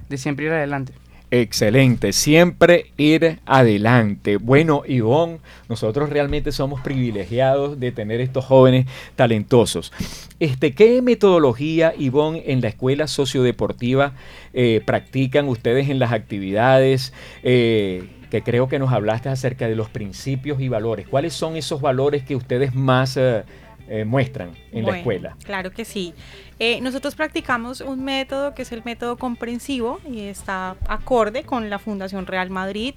de 0.09 0.17
siempre 0.17 0.47
ir 0.47 0.53
adelante. 0.53 0.93
Excelente, 1.35 2.13
siempre 2.13 2.93
ir 2.99 3.41
adelante. 3.47 4.37
Bueno, 4.37 4.83
Ivonne, 4.87 5.39
nosotros 5.67 6.11
realmente 6.11 6.53
somos 6.53 6.83
privilegiados 6.83 7.81
de 7.81 7.91
tener 7.91 8.21
estos 8.21 8.45
jóvenes 8.45 8.85
talentosos. 9.17 9.95
Este, 10.41 10.75
¿Qué 10.75 11.01
metodología, 11.01 11.95
Ivonne, 11.97 12.43
en 12.49 12.61
la 12.61 12.69
escuela 12.69 13.07
sociodeportiva 13.07 14.13
eh, 14.53 14.83
practican 14.85 15.49
ustedes 15.49 15.89
en 15.89 15.99
las 15.99 16.13
actividades? 16.13 17.15
Eh, 17.43 18.05
que 18.31 18.43
creo 18.43 18.69
que 18.69 18.79
nos 18.79 18.93
hablaste 18.93 19.31
acerca 19.31 19.69
de 19.69 19.75
los 19.75 19.89
principios 19.89 20.61
y 20.61 20.69
valores. 20.69 21.09
¿Cuáles 21.09 21.33
son 21.33 21.57
esos 21.57 21.81
valores 21.81 22.25
que 22.25 22.37
ustedes 22.37 22.75
más 22.75 23.17
eh, 23.17 23.43
eh, 23.89 24.05
muestran 24.05 24.53
en 24.73 24.87
la 24.87 24.99
escuela? 24.99 25.37
Claro 25.45 25.71
que 25.71 25.85
sí. 25.85 26.15
Eh, 26.59 26.81
nosotros 26.81 27.15
practicamos 27.15 27.81
un 27.81 28.05
método 28.05 28.55
que 28.55 28.63
es 28.63 28.73
el 28.73 28.83
método 28.85 29.17
comprensivo 29.17 30.01
y 30.09 30.21
está 30.21 30.77
acorde 30.87 31.45
con 31.45 31.71
la 31.71 31.79
Fundación 31.79 32.27
Real 32.27 32.51
Madrid. 32.51 32.95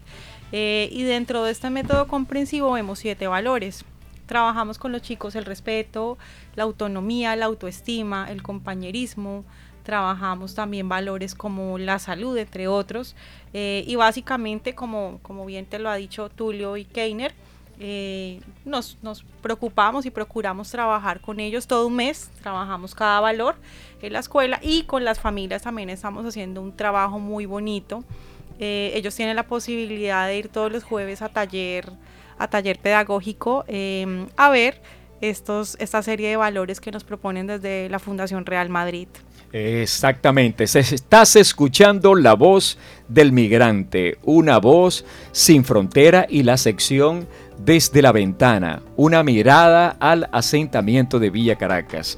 y 0.51 1.03
dentro 1.03 1.43
de 1.43 1.51
este 1.51 1.69
método 1.69 2.07
comprensivo 2.07 2.71
vemos 2.71 2.99
siete 2.99 3.27
valores. 3.27 3.83
Trabajamos 4.25 4.79
con 4.79 4.91
los 4.91 5.01
chicos 5.01 5.35
el 5.35 5.45
respeto, 5.45 6.17
la 6.55 6.63
autonomía, 6.63 7.35
la 7.35 7.45
autoestima, 7.45 8.27
el 8.29 8.41
compañerismo, 8.41 9.43
trabajamos 9.85 10.55
también 10.55 10.89
valores 10.89 11.35
como 11.35 11.77
la 11.77 11.99
salud, 11.99 12.35
entre 12.37 12.67
otros, 12.67 13.15
eh, 13.53 13.85
y 13.87 13.95
básicamente, 13.95 14.75
como, 14.75 15.19
como 15.21 15.45
bien 15.45 15.65
te 15.65 15.79
lo 15.79 15.89
ha 15.89 15.95
dicho 15.95 16.29
Tulio 16.29 16.75
y 16.75 16.83
Keiner, 16.83 17.33
eh, 17.79 18.39
nos, 18.63 18.97
preocupamos 19.41 20.05
y 20.05 20.11
procuramos 20.11 20.71
trabajar 20.71 21.19
con 21.19 21.39
ellos 21.39 21.67
todo 21.67 21.87
un 21.87 21.95
mes, 21.95 22.29
trabajamos 22.41 22.95
cada 22.95 23.19
valor 23.19 23.55
en 24.01 24.13
la 24.13 24.19
escuela 24.19 24.59
y 24.61 24.83
con 24.83 25.03
las 25.03 25.19
familias 25.19 25.63
también 25.63 25.89
estamos 25.89 26.25
haciendo 26.25 26.61
un 26.61 26.75
trabajo 26.75 27.19
muy 27.19 27.45
bonito. 27.45 28.03
Eh, 28.59 28.91
ellos 28.95 29.15
tienen 29.15 29.35
la 29.35 29.43
posibilidad 29.43 30.27
de 30.27 30.37
ir 30.37 30.47
todos 30.47 30.71
los 30.71 30.83
jueves 30.83 31.21
a 31.21 31.29
taller, 31.29 31.91
a 32.37 32.47
taller 32.47 32.79
pedagógico 32.79 33.65
em, 33.67 34.27
a 34.37 34.49
ver 34.49 34.81
estos, 35.19 35.75
esta 35.79 36.01
serie 36.01 36.29
de 36.29 36.37
valores 36.37 36.79
que 36.79 36.91
nos 36.91 37.03
proponen 37.03 37.47
desde 37.47 37.89
la 37.89 37.99
Fundación 37.99 38.45
Real 38.45 38.69
Madrid. 38.69 39.07
Exactamente, 39.51 40.65
estás 40.65 41.35
escuchando 41.37 42.13
la 42.15 42.33
voz 42.33 42.77
del 43.07 43.31
migrante, 43.31 44.17
una 44.23 44.57
voz 44.57 45.05
sin 45.31 45.63
frontera 45.63 46.25
y 46.29 46.43
la 46.43 46.57
sección 46.57 47.27
desde 47.57 48.01
la 48.01 48.11
ventana, 48.11 48.81
una 48.97 49.23
mirada 49.23 49.95
al 49.99 50.27
asentamiento 50.33 51.19
de 51.19 51.29
Villa 51.29 51.55
Caracas. 51.55 52.17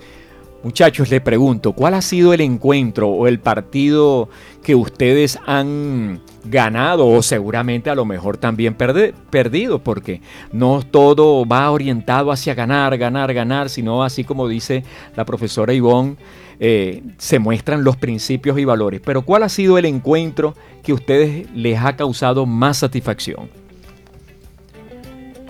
Muchachos, 0.63 1.11
les 1.11 1.21
pregunto, 1.21 1.73
¿cuál 1.73 1.93
ha 1.93 2.01
sido 2.01 2.33
el 2.33 2.41
encuentro 2.41 3.09
o 3.09 3.27
el 3.27 3.39
partido 3.39 4.27
que 4.63 4.73
ustedes 4.73 5.39
han 5.45 6.19
ganado 6.45 7.07
o 7.07 7.21
seguramente 7.21 7.91
a 7.91 7.95
lo 7.95 8.05
mejor 8.05 8.37
también 8.37 8.73
perdido? 8.73 9.79
Porque 9.79 10.21
no 10.51 10.81
todo 10.81 11.45
va 11.45 11.69
orientado 11.69 12.31
hacia 12.31 12.55
ganar, 12.55 12.97
ganar, 12.97 13.33
ganar, 13.33 13.69
sino 13.69 14.03
así 14.03 14.23
como 14.23 14.47
dice 14.47 14.83
la 15.15 15.25
profesora 15.25 15.73
Ivonne, 15.73 16.17
eh, 16.59 17.03
se 17.17 17.39
muestran 17.39 17.83
los 17.83 17.97
principios 17.97 18.57
y 18.57 18.65
valores. 18.65 19.01
Pero 19.03 19.21
¿cuál 19.21 19.43
ha 19.43 19.49
sido 19.49 19.77
el 19.77 19.85
encuentro 19.85 20.55
que 20.83 20.91
a 20.91 20.95
ustedes 20.95 21.49
les 21.51 21.79
ha 21.79 21.95
causado 21.95 22.45
más 22.45 22.77
satisfacción? 22.77 23.49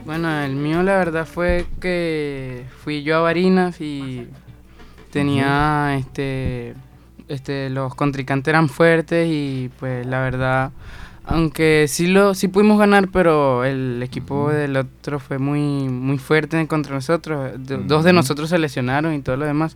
Bueno, 0.06 0.42
el 0.42 0.56
mío 0.56 0.84
la 0.84 0.98
verdad 0.98 1.26
fue 1.26 1.66
que 1.82 2.64
fui 2.84 3.04
yo 3.04 3.18
a 3.18 3.20
Barinas 3.20 3.82
y 3.82 4.28
tenía 5.12 5.98
este 5.98 6.76
este 7.28 7.70
los 7.70 7.94
contrincantes 7.94 8.50
eran 8.50 8.70
fuertes 8.70 9.28
y 9.30 9.70
pues 9.80 10.06
la 10.06 10.22
verdad 10.22 10.72
aunque 11.26 11.88
sí 11.90 12.08
lo 12.08 12.34
sí 12.36 12.48
pudimos 12.48 12.80
ganar 12.80 13.10
pero 13.10 13.66
el 13.66 14.02
equipo 14.02 14.50
del 14.50 14.78
otro 14.78 15.20
fue 15.20 15.40
muy 15.40 15.90
muy 15.90 16.18
fuerte 16.18 16.66
contra 16.68 16.96
nosotros. 16.96 17.52
Dos 17.58 18.06
de 18.06 18.14
nosotros 18.14 18.50
se 18.50 18.60
lesionaron 18.60 19.14
y 19.14 19.20
todo 19.22 19.36
lo 19.36 19.46
demás 19.46 19.76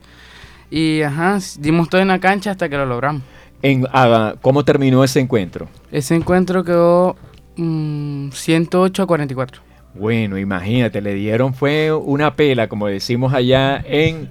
y 0.71 1.03
ajá 1.03 1.37
dimos 1.59 1.89
todo 1.89 2.01
en 2.01 2.07
la 2.07 2.19
cancha 2.19 2.51
hasta 2.51 2.67
que 2.67 2.77
lo 2.77 2.87
logramos 2.87 3.21
en, 3.61 3.87
ah, 3.91 4.35
¿Cómo 4.41 4.65
terminó 4.65 5.03
ese 5.03 5.19
encuentro? 5.19 5.67
Ese 5.91 6.15
encuentro 6.15 6.63
quedó 6.63 7.15
108 7.55 9.01
mm, 9.01 9.03
a 9.03 9.07
44. 9.07 9.61
Bueno, 9.93 10.37
imagínate, 10.37 11.01
le 11.01 11.13
dieron 11.13 11.53
fue 11.53 11.93
una 11.93 12.35
pela, 12.35 12.69
como 12.69 12.87
decimos 12.87 13.33
allá 13.33 13.83
en 13.85 14.29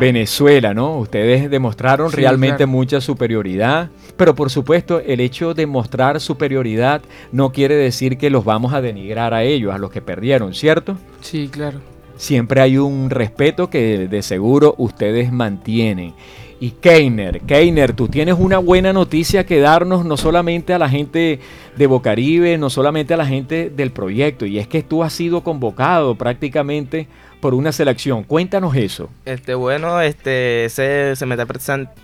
Venezuela, 0.00 0.74
¿no? 0.74 0.98
Ustedes 0.98 1.48
demostraron 1.48 2.12
realmente 2.12 2.66
mucha 2.66 3.00
superioridad, 3.00 3.88
pero 4.16 4.34
por 4.34 4.50
supuesto 4.50 5.00
el 5.00 5.20
hecho 5.20 5.54
de 5.54 5.66
mostrar 5.66 6.20
superioridad 6.20 7.02
no 7.32 7.52
quiere 7.52 7.76
decir 7.76 8.18
que 8.18 8.30
los 8.30 8.44
vamos 8.44 8.72
a 8.72 8.80
denigrar 8.80 9.32
a 9.32 9.42
ellos, 9.42 9.72
a 9.74 9.78
los 9.78 9.90
que 9.90 10.02
perdieron, 10.02 10.54
¿cierto? 10.54 10.96
Sí, 11.20 11.48
claro. 11.48 11.80
Siempre 12.20 12.60
hay 12.60 12.76
un 12.76 13.08
respeto 13.08 13.70
que 13.70 14.06
de 14.06 14.20
seguro 14.20 14.74
ustedes 14.76 15.32
mantienen. 15.32 16.12
Y 16.60 16.72
Keiner, 16.72 17.40
Keiner, 17.40 17.94
tú 17.94 18.08
tienes 18.08 18.34
una 18.38 18.58
buena 18.58 18.92
noticia 18.92 19.46
que 19.46 19.58
darnos 19.58 20.04
no 20.04 20.18
solamente 20.18 20.74
a 20.74 20.78
la 20.78 20.90
gente 20.90 21.40
de 21.78 21.86
Bocaribe, 21.86 22.58
no 22.58 22.68
solamente 22.68 23.14
a 23.14 23.16
la 23.16 23.24
gente 23.24 23.70
del 23.70 23.90
proyecto, 23.90 24.44
y 24.44 24.58
es 24.58 24.68
que 24.68 24.82
tú 24.82 25.02
has 25.02 25.14
sido 25.14 25.42
convocado 25.42 26.14
prácticamente 26.16 27.08
por 27.40 27.54
una 27.54 27.72
selección. 27.72 28.22
Cuéntanos 28.24 28.76
eso. 28.76 29.08
Este, 29.24 29.54
bueno, 29.54 30.02
este, 30.02 30.68
se, 30.68 31.16
me 31.24 31.36
está 31.36 31.46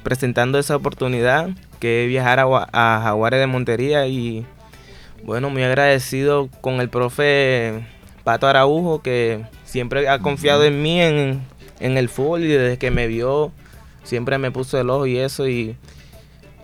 presentando 0.02 0.58
esa 0.58 0.76
oportunidad 0.76 1.50
que 1.78 2.04
es 2.04 2.08
viajar 2.08 2.40
a, 2.40 2.46
a 2.72 3.02
Jaguares 3.02 3.38
de 3.38 3.46
Montería 3.48 4.06
y 4.06 4.46
bueno, 5.24 5.50
muy 5.50 5.62
agradecido 5.62 6.48
con 6.62 6.80
el 6.80 6.88
profe 6.88 7.84
Pato 8.24 8.46
Araujo 8.46 9.02
que 9.02 9.44
siempre 9.76 10.08
ha 10.08 10.20
confiado 10.20 10.64
en 10.64 10.80
mí 10.80 11.02
en, 11.02 11.42
en 11.80 11.98
el 11.98 12.08
fútbol 12.08 12.44
y 12.44 12.46
desde 12.46 12.78
que 12.78 12.90
me 12.90 13.06
vio 13.08 13.52
siempre 14.04 14.38
me 14.38 14.50
puso 14.50 14.80
el 14.80 14.88
ojo 14.88 15.06
y 15.06 15.18
eso 15.18 15.46
y, 15.46 15.76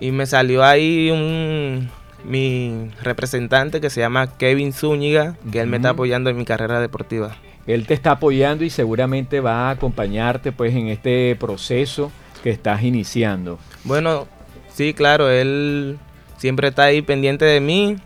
me 0.01 0.25
salió 0.25 0.65
ahí 0.65 1.11
un 1.11 1.91
mi 2.25 2.91
representante 3.03 3.83
que 3.83 3.91
se 3.91 4.01
llama 4.01 4.39
Kevin 4.39 4.73
Zúñiga, 4.73 5.37
que 5.51 5.61
él 5.61 5.67
me 5.67 5.77
está 5.77 5.91
apoyando 5.91 6.31
en 6.31 6.39
mi 6.39 6.47
carrera 6.47 6.81
deportiva. 6.81 7.37
Él 7.67 7.87
te 7.87 7.93
está 7.93 8.13
apoyando 8.13 8.65
y 8.65 8.71
seguramente 8.71 9.41
va 9.41 9.69
a 9.69 9.71
acompañarte 9.73 10.53
pues 10.53 10.75
en 10.75 10.89
este 10.89 11.37
proceso 11.37 12.11
que 12.43 12.49
estás 12.49 12.83
iniciando. 12.83 13.59
Bueno, 13.85 14.27
sí, 14.73 14.95
claro, 14.95 15.29
él 15.29 15.99
siempre 16.39 16.69
está 16.69 16.85
ahí 16.85 17.03
pendiente 17.03 17.45
de 17.45 17.61
mí, 17.61 17.97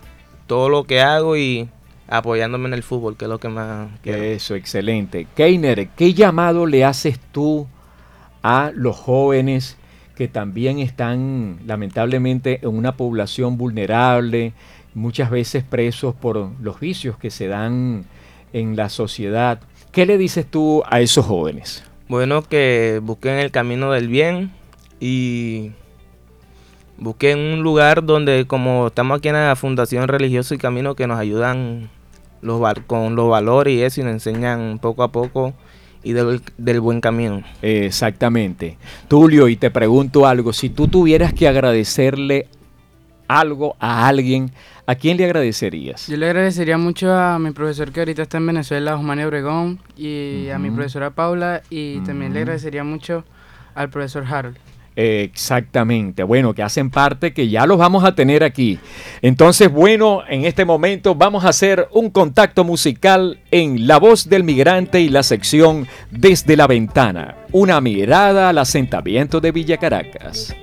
todo 0.49 0.69
lo 0.69 0.83
que 0.83 1.01
hago 1.01 1.37
y 1.37 1.69
apoyándome 2.09 2.69
en 2.69 2.75
el 2.75 2.83
fútbol, 2.83 3.17
que 3.17 3.25
es 3.25 3.29
lo 3.29 3.39
que 3.39 3.49
más 3.49 3.89
quiero. 4.03 4.23
Eso, 4.23 4.55
excelente. 4.55 5.27
Keiner, 5.35 5.89
¿qué 5.89 6.15
llamado 6.15 6.67
le 6.67 6.85
haces 6.85 7.19
tú 7.33 7.67
a 8.43 8.71
los 8.75 8.97
jóvenes 8.97 9.77
que 10.17 10.29
también 10.29 10.79
están 10.79 11.59
lamentablemente 11.67 12.61
en 12.63 12.69
una 12.69 12.97
población 12.97 13.59
vulnerable, 13.59 14.55
muchas 14.95 15.31
veces 15.31 15.63
presos 15.63 16.15
por 16.15 16.51
los 16.61 16.81
vicios 16.81 17.19
que 17.19 17.31
se 17.31 17.49
dan 17.49 18.07
en 18.53 18.77
la 18.77 18.89
sociedad. 18.89 19.61
¿Qué 19.93 20.07
le 20.07 20.17
dices 20.17 20.47
tú 20.47 20.83
a 20.87 21.01
esos 21.01 21.27
jóvenes? 21.27 21.85
Bueno, 22.09 22.43
que 22.43 23.01
busquen 23.03 23.35
el 23.35 23.51
camino 23.51 23.93
del 23.93 24.09
bien 24.09 24.53
y 25.01 25.73
busquen 26.97 27.39
un 27.39 27.63
lugar 27.63 28.05
donde, 28.05 28.47
como 28.47 28.87
estamos 28.87 29.19
aquí 29.19 29.29
en 29.29 29.35
la 29.35 29.55
Fundación 29.55 30.09
Religioso 30.09 30.55
y 30.55 30.59
Camino, 30.59 30.95
que 30.95 31.07
nos 31.07 31.19
ayudan 31.19 31.91
los, 32.43 32.61
con 32.87 33.17
los 33.17 33.29
valores 33.29 33.75
y 33.75 33.83
eso 33.83 34.01
y 34.01 34.05
nos 34.05 34.13
enseñan 34.15 34.79
poco 34.79 35.03
a 35.03 35.13
poco 35.13 35.55
y 36.07 36.13
del, 36.13 36.81
buen 36.81 37.01
camino. 37.01 37.43
Exactamente. 37.63 38.79
Tulio, 39.09 39.49
y 39.49 39.57
te 39.57 39.73
pregunto 39.73 40.25
algo, 40.25 40.53
si 40.53 40.71
tú 40.71 40.87
tuvieras 40.87 41.33
que 41.33 41.49
agradecerle 41.49 42.47
algo 43.27 43.75
a 43.81 44.07
alguien, 44.07 44.53
¿a 44.87 44.95
quién 44.95 45.17
le 45.17 45.25
agradecerías? 45.25 46.07
Yo 46.07 46.17
le 46.17 46.27
agradecería 46.27 46.79
mucho 46.79 47.13
a 47.13 47.41
mi 47.41 47.51
profesor 47.51 47.91
que 47.91 48.01
ahorita 48.01 48.23
está 48.23 48.37
en 48.37 48.47
Venezuela, 48.47 48.95
Osmane 48.95 49.27
Obregón, 49.27 49.81
y 49.97 50.49
a 50.51 50.61
mi 50.61 50.71
profesora 50.71 51.11
Paula, 51.11 51.63
y 51.71 51.99
también 52.01 52.33
le 52.33 52.41
agradecería 52.41 52.85
mucho 52.85 53.25
al 53.75 53.91
profesor 53.91 54.25
Harold. 54.31 54.59
Exactamente, 54.97 56.23
bueno, 56.23 56.55
que 56.55 56.63
hacen 56.63 56.89
parte, 56.89 57.35
que 57.35 57.49
ya 57.49 57.67
los 57.67 57.77
vamos 57.77 58.03
a 58.03 58.15
tener 58.15 58.43
aquí. 58.43 58.79
Entonces, 59.21 59.71
bueno, 59.71 60.23
en 60.27 60.47
este 60.47 60.65
momento 60.65 61.15
vamos 61.15 61.45
a 61.45 61.51
hacer 61.51 61.87
un 61.93 62.09
contacto 62.09 62.65
musical 62.65 63.39
en 63.51 63.87
La 63.87 63.99
voz 63.99 64.29
del 64.31 64.43
migrante 64.43 65.03
y 65.03 65.11
la 65.11 65.23
sección 65.23 65.87
Desde 66.11 66.57
la 66.57 66.67
ventana, 66.67 67.37
una 67.53 67.83
mirada 67.83 68.49
al 68.49 68.57
asentamiento 68.57 69.41
de 69.43 69.53
Villa 69.53 69.77
Caracas. 69.77 70.57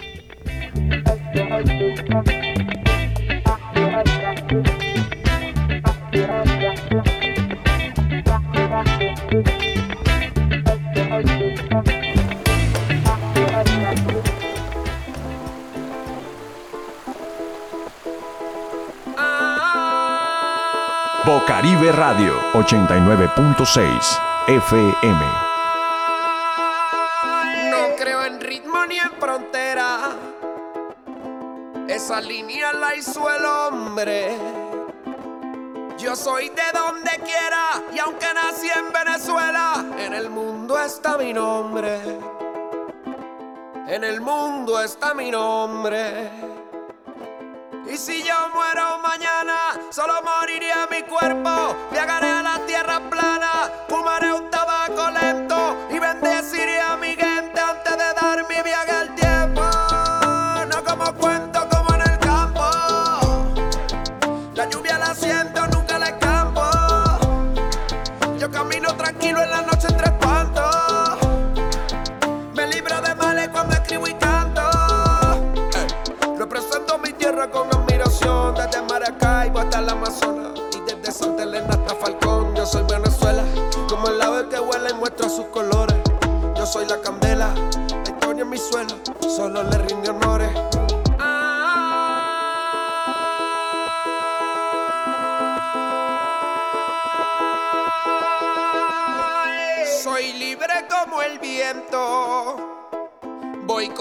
Bocaribe 21.44 21.92
Radio 21.92 22.40
89.6 22.54 24.22
FM. 24.48 25.26
No 27.70 27.96
creo 27.98 28.24
en 28.24 28.40
ritmo 28.40 28.86
ni 28.86 28.98
en 28.98 29.12
frontera. 29.20 30.12
Esa 31.90 32.22
línea 32.22 32.72
la 32.72 32.96
hizo 32.96 33.30
el 33.30 33.44
hombre. 33.44 34.38
Yo 35.98 36.16
soy 36.16 36.48
de 36.48 36.64
donde 36.74 37.12
quiera 37.26 37.92
y 37.94 38.00
aunque 38.00 38.28
nací 38.34 38.70
en 38.70 38.94
Venezuela, 38.94 39.84
en 40.00 40.14
el 40.14 40.30
mundo 40.30 40.80
está 40.80 41.18
mi 41.18 41.34
nombre. 41.34 42.00
En 43.90 44.06
el 44.06 44.22
mundo 44.22 44.80
está 44.80 45.14
mi 45.14 45.30
nombre. 45.30 46.30
Y 47.92 47.98
si 47.98 48.24
yo 48.24 48.34
muero 48.56 48.98
mañana, 49.00 49.56
solo 49.94 50.14
moriría 50.24 50.88
mi 50.90 51.04
cuerpo. 51.04 51.76
Viajaré 51.92 52.32
a 52.32 52.42
la 52.42 52.66
tierra 52.66 53.00
plana, 53.12 53.52
fumaré 53.88 54.34
un 54.34 54.50
tabaco 54.50 55.12
lento 55.12 55.63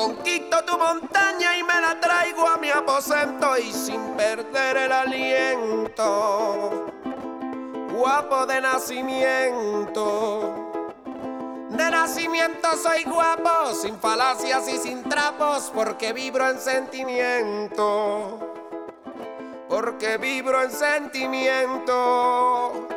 conquisto 0.03 0.65
tu 0.65 0.77
montaña 0.77 1.57
y 1.57 1.63
me 1.63 1.81
la 1.81 2.01
traigo 2.01 2.49
a 2.49 2.59
mi 2.59 2.71
aposento 2.71 3.57
y 3.57 3.73
sin 3.73 4.01
perder 4.17 4.77
el 4.77 4.91
aliento. 4.91 6.91
Guapo 7.93 8.45
de 8.47 8.61
nacimiento. 8.61 10.55
De 11.71 11.89
nacimiento 11.91 12.69
soy 12.83 13.05
guapo, 13.05 13.73
sin 13.75 13.97
falacias 13.99 14.69
y 14.69 14.79
sin 14.79 15.05
trapos, 15.05 15.71
porque 15.73 16.13
vibro 16.13 16.51
en 16.51 16.59
sentimiento. 16.59 18.41
Porque 19.69 20.19
vibro 20.19 20.65
en 20.65 20.73
sentimiento. 20.73 22.89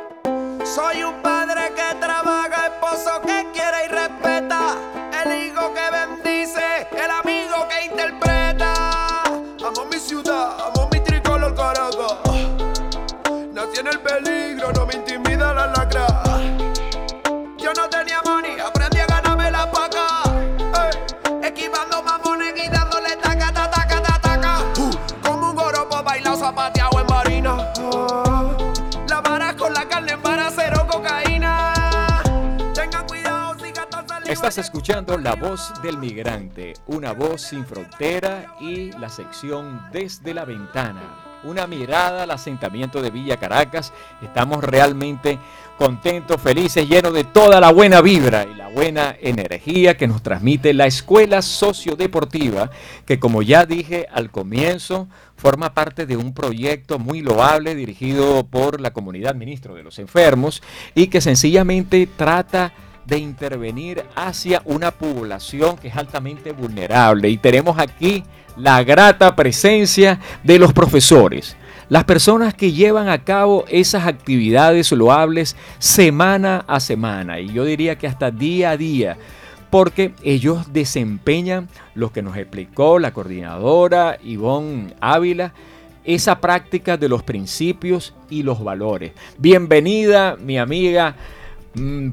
Soy 0.64 1.04
un 1.04 1.22
padre 1.22 1.72
que 1.74 1.94
trabaja, 2.00 2.66
esposo 2.66 3.20
que 3.24 3.46
peligro, 14.66 14.72
no 14.72 14.86
me 14.86 14.94
intimida 14.94 15.52
la 15.54 15.66
lacra. 15.68 16.06
Yo 17.58 17.72
no 17.74 17.88
tenía 17.88 18.20
money, 18.24 18.58
aprendí 18.60 18.98
a 18.98 19.06
ganarme 19.06 19.50
la 19.50 19.70
paca. 19.70 20.22
Ey, 20.58 21.46
esquivando 21.46 22.02
mamones 22.02 22.52
y 22.56 22.68
dándole 22.68 23.16
taca, 23.16 23.52
taca, 23.52 23.86
taca, 23.88 24.20
taca. 24.20 24.58
Uh, 24.78 24.90
como 25.22 25.50
un 25.50 25.56
goropo 25.56 26.02
bailado 26.02 26.36
zapateado 26.36 27.00
en 27.00 27.06
marina. 27.06 27.72
Ah, 27.78 28.52
la 29.08 29.20
vara 29.20 29.56
con 29.56 29.72
la 29.72 29.88
carne 29.88 30.12
en 30.12 30.22
vara, 30.22 30.50
cero 30.54 30.86
cocaína. 30.88 32.22
Tengan 32.74 33.06
cuidado, 33.06 33.56
si 33.58 33.72
gatos 33.72 34.04
se 34.24 34.32
Estás 34.32 34.58
escuchando 34.58 35.18
La 35.18 35.34
Voz 35.34 35.72
del 35.82 35.98
Migrante, 35.98 36.74
una 36.86 37.12
voz 37.12 37.42
sin 37.42 37.64
frontera 37.66 38.54
y 38.60 38.92
la 38.92 39.08
sección 39.08 39.88
Desde 39.92 40.34
la 40.34 40.44
Ventana. 40.44 41.25
Una 41.46 41.68
mirada 41.68 42.24
al 42.24 42.32
asentamiento 42.32 43.00
de 43.00 43.10
Villa 43.10 43.36
Caracas. 43.36 43.92
Estamos 44.20 44.64
realmente 44.64 45.38
contentos, 45.78 46.40
felices, 46.40 46.88
llenos 46.88 47.14
de 47.14 47.22
toda 47.22 47.60
la 47.60 47.70
buena 47.70 48.00
vibra 48.00 48.44
y 48.50 48.54
la 48.56 48.66
buena 48.68 49.14
energía 49.20 49.96
que 49.96 50.08
nos 50.08 50.22
transmite 50.22 50.74
la 50.74 50.86
Escuela 50.86 51.42
Sociodeportiva, 51.42 52.70
que 53.04 53.20
como 53.20 53.42
ya 53.42 53.64
dije 53.64 54.08
al 54.12 54.30
comienzo, 54.30 55.06
forma 55.36 55.72
parte 55.72 56.04
de 56.04 56.16
un 56.16 56.34
proyecto 56.34 56.98
muy 56.98 57.20
loable 57.20 57.76
dirigido 57.76 58.44
por 58.46 58.80
la 58.80 58.92
comunidad 58.92 59.36
ministro 59.36 59.76
de 59.76 59.84
los 59.84 60.00
enfermos 60.00 60.64
y 60.96 61.06
que 61.06 61.20
sencillamente 61.20 62.08
trata 62.16 62.68
de 62.68 62.85
intervenir 63.14 64.04
hacia 64.16 64.62
una 64.64 64.90
población 64.90 65.76
que 65.76 65.88
es 65.88 65.96
altamente 65.96 66.52
vulnerable. 66.52 67.28
Y 67.28 67.36
tenemos 67.36 67.78
aquí 67.78 68.24
la 68.56 68.82
grata 68.82 69.36
presencia 69.36 70.18
de 70.42 70.58
los 70.58 70.72
profesores, 70.72 71.56
las 71.88 72.04
personas 72.04 72.54
que 72.54 72.72
llevan 72.72 73.08
a 73.08 73.22
cabo 73.22 73.64
esas 73.68 74.06
actividades 74.06 74.90
loables 74.90 75.56
semana 75.78 76.64
a 76.66 76.80
semana. 76.80 77.38
Y 77.38 77.52
yo 77.52 77.64
diría 77.64 77.96
que 77.96 78.08
hasta 78.08 78.30
día 78.30 78.70
a 78.70 78.76
día 78.76 79.16
porque 79.70 80.14
ellos 80.22 80.72
desempeñan 80.72 81.68
lo 81.94 82.12
que 82.12 82.22
nos 82.22 82.36
explicó 82.36 82.98
la 82.98 83.12
coordinadora 83.12 84.18
Ivonne 84.22 84.94
Ávila, 85.00 85.52
esa 86.04 86.40
práctica 86.40 86.96
de 86.96 87.08
los 87.08 87.22
principios 87.22 88.14
y 88.30 88.42
los 88.42 88.62
valores. 88.62 89.12
Bienvenida, 89.38 90.36
mi 90.36 90.56
amiga 90.56 91.16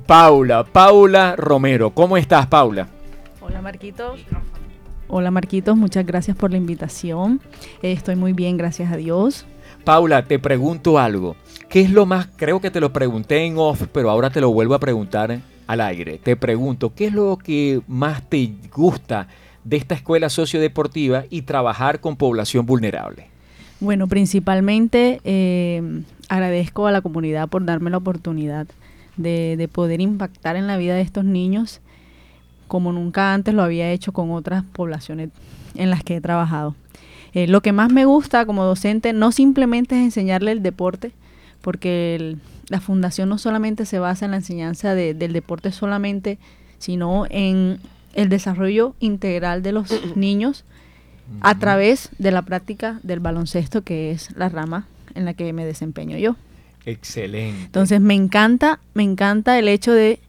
Paula, 0.06 0.65
Paula 0.65 1.36
Romero. 1.38 1.91
¿Cómo 1.91 2.17
estás, 2.17 2.47
Paula? 2.47 2.88
Hola 3.39 3.62
Marquitos. 3.62 4.19
Hola 5.08 5.32
Marquitos, 5.32 5.78
muchas 5.78 6.06
gracias 6.06 6.36
por 6.36 6.52
la 6.52 6.58
invitación. 6.58 7.39
Eh, 7.82 7.93
estoy 7.93 8.15
muy 8.15 8.34
bien, 8.34 8.58
gracias 8.58 8.91
a 8.91 8.97
Dios. 8.97 9.45
Paula, 9.86 10.26
te 10.26 10.39
pregunto 10.39 10.99
algo. 10.99 11.36
¿Qué 11.69 11.82
es 11.82 11.91
lo 11.91 12.06
más, 12.06 12.28
creo 12.36 12.60
que 12.60 12.71
te 12.71 12.82
lo 12.82 12.91
pregunté 12.91 13.45
en 13.45 13.58
off, 13.58 13.84
pero 13.93 14.10
ahora 14.10 14.30
te 14.30 14.41
lo 14.41 14.52
vuelvo 14.52 14.73
a 14.73 14.80
preguntar 14.80 15.39
al 15.67 15.82
aire? 15.82 16.17
Te 16.17 16.36
pregunto, 16.36 16.93
¿qué 16.93 17.08
es 17.08 17.13
lo 17.13 17.38
que 17.38 17.82
más 17.88 18.28
te 18.28 18.54
gusta 18.73 19.28
de 19.63 19.78
esta 19.78 19.95
escuela 19.95 20.30
sociodeportiva 20.30 21.23
y 21.30 21.43
trabajar 21.43 22.02
con 22.02 22.17
población 22.17 22.65
vulnerable? 22.65 23.28
Bueno, 23.80 24.08
principalmente 24.08 25.21
eh, 25.23 26.04
agradezco 26.28 26.88
a 26.88 26.91
la 26.91 27.02
comunidad 27.02 27.47
por 27.49 27.63
darme 27.65 27.89
la 27.89 27.97
oportunidad 27.97 28.67
de, 29.17 29.56
de 29.58 29.67
poder 29.67 30.02
impactar 30.02 30.56
en 30.56 30.67
la 30.67 30.78
vida 30.78 30.95
de 30.95 31.02
estos 31.02 31.26
niños 31.26 31.82
como 32.67 32.91
nunca 32.91 33.34
antes 33.34 33.54
lo 33.54 33.62
había 33.63 33.91
hecho 33.91 34.12
con 34.13 34.32
otras 34.32 34.63
poblaciones 34.63 35.30
en 35.76 35.89
las 35.89 36.04
que 36.04 36.15
he 36.15 36.21
trabajado. 36.21 36.76
Eh, 37.34 37.47
lo 37.47 37.62
que 37.62 37.71
más 37.71 37.91
me 37.91 38.06
gusta 38.06 38.45
como 38.45 38.63
docente 38.63 39.13
no 39.13 39.32
simplemente 39.32 39.95
es 39.95 40.02
enseñarle 40.04 40.52
el 40.52 40.63
deporte, 40.63 41.12
porque 41.62 42.15
el- 42.15 42.39
la 42.69 42.80
fundación 42.80 43.30
no 43.30 43.38
solamente 43.38 43.86
se 43.86 43.99
basa 43.99 44.26
en 44.26 44.32
la 44.32 44.38
enseñanza 44.38 44.95
de- 44.95 45.13
del 45.13 45.34
deporte 45.34 45.71
solamente, 45.71 46.38
sino 46.80 47.26
en 47.30 47.80
el 48.13 48.30
desarrollo 48.30 48.95
integral 48.99 49.62
de 49.63 49.71
los 49.71 49.89
niños 50.15 50.63
a 51.41 51.58
través 51.58 52.10
de 52.19 52.32
la 52.32 52.41
práctica 52.43 52.99
del 53.04 53.19
baloncesto, 53.19 53.82
que 53.84 54.12
es 54.12 54.36
la 54.36 54.49
rama 54.49 54.88
en 55.15 55.26
la 55.26 55.34
que 55.34 55.52
me 55.54 55.65
desempeño 55.65 56.17
yo. 56.17 56.36
Excelente. 56.86 57.63
Entonces 57.65 58.02
me 58.02 58.13
encanta, 58.13 58.80
me 58.93 59.04
encanta 59.04 59.58
el 59.60 59.67
hecho 59.67 59.91
de, 59.93 60.19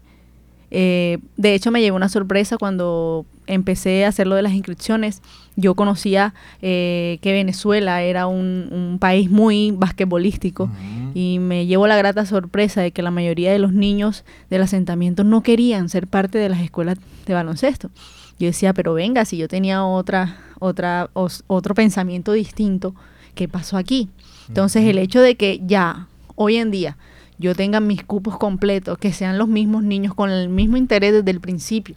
eh, 0.70 1.18
de 1.36 1.54
hecho 1.54 1.70
me 1.70 1.80
llevó 1.80 1.96
una 1.96 2.08
sorpresa 2.08 2.58
cuando 2.58 3.26
empecé 3.46 4.04
a 4.04 4.08
hacer 4.08 4.26
lo 4.26 4.36
de 4.36 4.42
las 4.42 4.52
inscripciones. 4.54 5.20
Yo 5.56 5.74
conocía 5.74 6.34
eh, 6.62 7.18
que 7.22 7.32
Venezuela 7.32 8.02
era 8.02 8.26
un, 8.26 8.68
un 8.72 8.98
país 8.98 9.30
muy 9.30 9.70
basquetbolístico 9.72 10.64
Ujú. 10.64 11.10
y 11.14 11.38
me 11.40 11.66
llevo 11.66 11.86
la 11.86 11.96
grata 11.96 12.24
sorpresa 12.26 12.80
de 12.80 12.90
que 12.90 13.02
la 13.02 13.10
mayoría 13.10 13.52
de 13.52 13.58
los 13.58 13.72
niños 13.72 14.24
del 14.50 14.62
asentamiento 14.62 15.22
no 15.24 15.42
querían 15.42 15.88
ser 15.88 16.06
parte 16.06 16.38
de 16.38 16.48
las 16.48 16.60
escuelas 16.60 16.98
de 17.26 17.34
baloncesto. 17.34 17.90
Yo 18.38 18.46
decía, 18.48 18.72
pero 18.72 18.94
venga, 18.94 19.24
si 19.26 19.36
yo 19.36 19.46
tenía 19.46 19.84
otra, 19.84 20.38
otra, 20.58 21.10
os- 21.12 21.44
otro 21.46 21.74
pensamiento 21.74 22.32
distinto, 22.32 22.94
¿qué 23.36 23.46
pasó 23.46 23.76
aquí? 23.76 24.08
Entonces 24.48 24.84
el 24.84 24.98
hecho 24.98 25.20
de 25.20 25.36
que 25.36 25.60
ya 25.66 26.08
hoy 26.36 26.56
en 26.56 26.70
día 26.70 26.96
yo 27.38 27.54
tenga 27.54 27.80
mis 27.80 28.04
cupos 28.04 28.38
completos, 28.38 28.98
que 28.98 29.12
sean 29.12 29.38
los 29.38 29.48
mismos 29.48 29.82
niños 29.82 30.14
con 30.14 30.30
el 30.30 30.48
mismo 30.48 30.76
interés 30.76 31.12
desde 31.12 31.30
el 31.30 31.40
principio, 31.40 31.96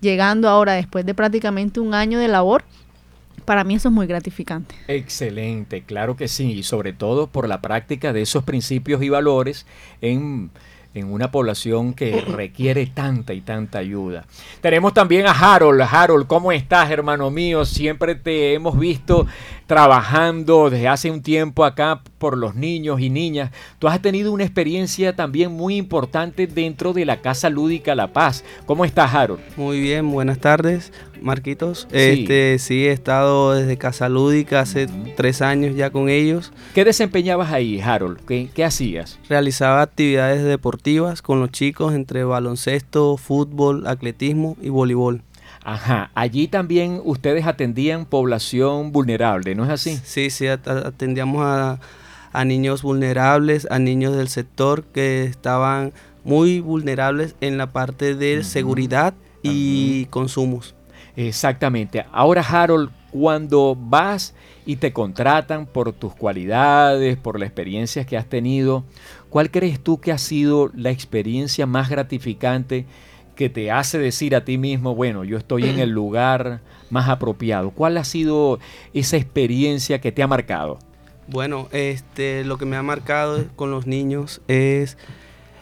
llegando 0.00 0.48
ahora 0.48 0.74
después 0.74 1.04
de 1.04 1.14
prácticamente 1.14 1.80
un 1.80 1.94
año 1.94 2.18
de 2.18 2.28
labor, 2.28 2.64
para 3.44 3.64
mí 3.64 3.74
eso 3.74 3.88
es 3.88 3.94
muy 3.94 4.06
gratificante. 4.06 4.74
Excelente, 4.86 5.82
claro 5.82 6.16
que 6.16 6.28
sí, 6.28 6.52
y 6.52 6.62
sobre 6.62 6.92
todo 6.92 7.26
por 7.26 7.48
la 7.48 7.60
práctica 7.60 8.12
de 8.12 8.22
esos 8.22 8.44
principios 8.44 9.02
y 9.02 9.08
valores 9.08 9.66
en, 10.00 10.50
en 10.94 11.12
una 11.12 11.30
población 11.30 11.94
que 11.94 12.20
requiere 12.20 12.86
tanta 12.86 13.32
y 13.32 13.40
tanta 13.40 13.78
ayuda. 13.78 14.24
Tenemos 14.60 14.92
también 14.92 15.26
a 15.26 15.30
Harold. 15.32 15.82
Harold, 15.82 16.26
¿cómo 16.26 16.52
estás, 16.52 16.90
hermano 16.90 17.30
mío? 17.30 17.64
Siempre 17.64 18.14
te 18.14 18.54
hemos 18.54 18.78
visto 18.78 19.26
trabajando 19.66 20.68
desde 20.68 20.88
hace 20.88 21.10
un 21.10 21.22
tiempo 21.22 21.64
acá 21.64 22.02
por 22.18 22.36
los 22.36 22.56
niños 22.56 23.00
y 23.00 23.08
niñas. 23.08 23.52
Tú 23.78 23.86
has 23.86 24.02
tenido 24.02 24.32
una 24.32 24.42
experiencia 24.42 25.14
también 25.14 25.52
muy 25.52 25.76
importante 25.76 26.48
dentro 26.48 26.92
de 26.92 27.04
la 27.04 27.20
Casa 27.20 27.50
Lúdica 27.50 27.94
La 27.94 28.08
Paz. 28.08 28.44
¿Cómo 28.66 28.84
estás, 28.84 29.14
Harold? 29.14 29.40
Muy 29.56 29.80
bien, 29.80 30.10
buenas 30.10 30.38
tardes, 30.38 30.92
Marquitos. 31.22 31.86
Sí. 31.90 31.96
Este, 31.98 32.58
sí, 32.58 32.86
he 32.86 32.92
estado 32.92 33.52
desde 33.54 33.76
Casa 33.76 34.08
Lúdica 34.08 34.60
hace 34.60 34.86
tres 35.16 35.42
años 35.42 35.76
ya 35.76 35.90
con 35.90 36.08
ellos. 36.08 36.52
¿Qué 36.74 36.84
desempeñabas 36.84 37.52
ahí, 37.52 37.80
Harold? 37.80 38.18
¿Qué, 38.26 38.50
qué 38.54 38.64
hacías? 38.64 39.18
Realizaba 39.28 39.82
actividades 39.82 40.42
deportivas 40.44 41.22
con 41.22 41.40
los 41.40 41.50
chicos 41.50 41.94
entre 41.94 42.24
baloncesto, 42.24 43.16
fútbol, 43.16 43.86
atletismo 43.86 44.56
y 44.62 44.68
voleibol. 44.68 45.22
Ajá, 45.62 46.10
allí 46.14 46.48
también 46.48 47.00
ustedes 47.04 47.46
atendían 47.46 48.06
población 48.06 48.92
vulnerable, 48.92 49.54
¿no 49.54 49.64
es 49.64 49.70
así? 49.70 49.98
Sí, 50.04 50.30
sí, 50.30 50.46
at- 50.46 50.66
atendíamos 50.66 51.42
a, 51.44 51.78
a 52.32 52.44
niños 52.46 52.80
vulnerables, 52.82 53.66
a 53.70 53.78
niños 53.78 54.16
del 54.16 54.28
sector 54.28 54.84
que 54.84 55.24
estaban 55.24 55.92
muy 56.24 56.60
vulnerables 56.60 57.34
en 57.42 57.58
la 57.58 57.72
parte 57.72 58.14
de 58.14 58.42
seguridad 58.42 59.12
y 59.42 60.06
consumos. 60.06 60.74
Exactamente. 61.26 62.04
Ahora, 62.12 62.40
Harold, 62.40 62.90
cuando 63.10 63.76
vas 63.78 64.34
y 64.64 64.76
te 64.76 64.92
contratan 64.92 65.66
por 65.66 65.92
tus 65.92 66.14
cualidades, 66.14 67.18
por 67.18 67.38
las 67.38 67.48
experiencias 67.48 68.06
que 68.06 68.16
has 68.16 68.26
tenido, 68.26 68.84
¿cuál 69.28 69.50
crees 69.50 69.80
tú 69.80 70.00
que 70.00 70.12
ha 70.12 70.18
sido 70.18 70.70
la 70.74 70.90
experiencia 70.90 71.66
más 71.66 71.90
gratificante 71.90 72.86
que 73.36 73.50
te 73.50 73.70
hace 73.70 73.98
decir 73.98 74.34
a 74.34 74.44
ti 74.44 74.56
mismo, 74.56 74.94
bueno, 74.94 75.24
yo 75.24 75.36
estoy 75.36 75.68
en 75.68 75.78
el 75.78 75.90
lugar 75.90 76.62
más 76.88 77.08
apropiado? 77.10 77.70
¿Cuál 77.70 77.98
ha 77.98 78.04
sido 78.04 78.58
esa 78.94 79.18
experiencia 79.18 80.00
que 80.00 80.12
te 80.12 80.22
ha 80.22 80.26
marcado? 80.26 80.78
Bueno, 81.26 81.68
este, 81.72 82.44
lo 82.44 82.56
que 82.56 82.64
me 82.64 82.76
ha 82.76 82.82
marcado 82.82 83.44
con 83.56 83.70
los 83.70 83.86
niños 83.86 84.40
es 84.48 84.96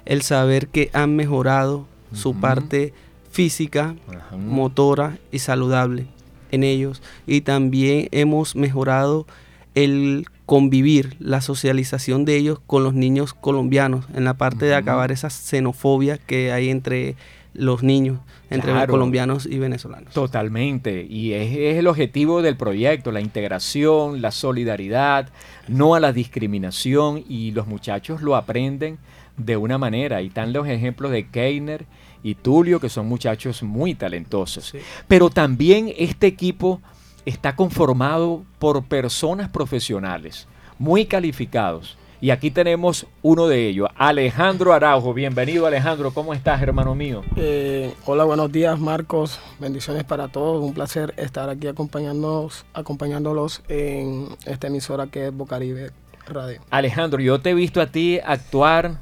el 0.05 0.23
saber 0.23 0.69
que 0.69 0.91
han 0.93 1.17
mejorado 1.17 1.87
su 2.13 2.35
parte 2.41 2.95
física, 3.39 3.95
Ajá. 4.09 4.37
motora 4.37 5.17
y 5.31 5.39
saludable 5.39 6.07
en 6.51 6.65
ellos. 6.65 7.01
Y 7.25 7.43
también 7.43 8.09
hemos 8.11 8.57
mejorado 8.57 9.29
el 9.77 10.27
convivir, 10.45 11.15
la 11.21 11.41
socialización 11.41 12.25
de 12.25 12.37
ellos 12.37 12.59
con 12.67 12.83
los 12.83 12.95
niños 12.95 13.35
colombianos, 13.35 14.07
en 14.13 14.25
la 14.25 14.35
parte 14.35 14.67
de 14.67 14.75
acabar 14.75 15.13
esa 15.13 15.31
xenofobia 15.31 16.19
que 16.19 16.51
hay 16.51 16.69
entre 16.69 17.15
los 17.55 17.85
niños, 17.85 18.19
entre 18.51 18.73
Claro. 18.73 18.91
colombianos 18.91 19.47
y 19.47 19.59
venezolanos. 19.59 20.13
Totalmente, 20.13 21.07
y 21.09 21.33
es, 21.35 21.53
es 21.57 21.77
el 21.79 21.87
objetivo 21.87 22.43
del 22.43 22.57
proyecto, 22.57 23.13
la 23.13 23.21
integración, 23.21 24.21
la 24.21 24.33
solidaridad, 24.33 25.29
no 25.69 25.95
a 25.95 26.01
la 26.01 26.13
discriminación, 26.13 27.23
y 27.29 27.53
los 27.53 27.69
muchachos 27.69 28.21
lo 28.21 28.35
aprenden 28.35 28.99
de 29.39 29.57
una 29.57 29.79
manera. 29.79 30.21
Y 30.21 30.27
están 30.27 30.53
los 30.53 30.69
ejemplos 30.69 31.11
de 31.11 31.29
Keiner 31.29 31.87
y 32.23 32.35
Tulio, 32.35 32.81
que 32.81 32.89
son 32.89 33.07
muchachos 33.07 33.63
muy 33.63 33.95
talentosos. 33.95 34.67
Sí. 34.67 34.79
Pero 35.07 35.31
también 35.31 35.93
este 35.97 36.27
equipo 36.27 36.83
está 37.25 37.57
conformado 37.57 38.45
por 38.59 38.85
personas 38.85 39.49
profesionales, 39.49 40.47
muy 40.79 41.07
calificados. 41.07 41.97
Y 42.21 42.31
aquí 42.31 42.51
tenemos 42.51 43.07
uno 43.23 43.47
de 43.47 43.69
ellos, 43.69 43.89
Alejandro 43.97 44.73
Araujo. 44.73 45.15
Bienvenido 45.15 45.67
Alejandro, 45.67 46.13
¿cómo 46.13 46.35
estás, 46.35 46.61
hermano 46.61 46.97
mío? 46.97 47.23
Eh, 47.37 47.95
hola, 48.07 48.25
buenos 48.25 48.51
días 48.51 48.81
Marcos, 48.81 49.39
bendiciones 49.61 50.03
para 50.03 50.27
todos, 50.27 50.65
un 50.65 50.75
placer 50.75 51.15
estar 51.17 51.49
aquí 51.49 51.69
acompañándonos, 51.69 52.67
acompañándolos 52.75 53.63
en 53.69 54.31
esta 54.47 54.67
emisora 54.67 55.07
que 55.07 55.29
es 55.29 55.33
Bocaribe 55.33 55.93
Radio. 56.27 56.61
Alejandro, 56.71 57.21
yo 57.21 57.41
te 57.41 57.51
he 57.51 57.55
visto 57.55 57.81
a 57.81 57.87
ti 57.87 58.19
actuar 58.19 58.99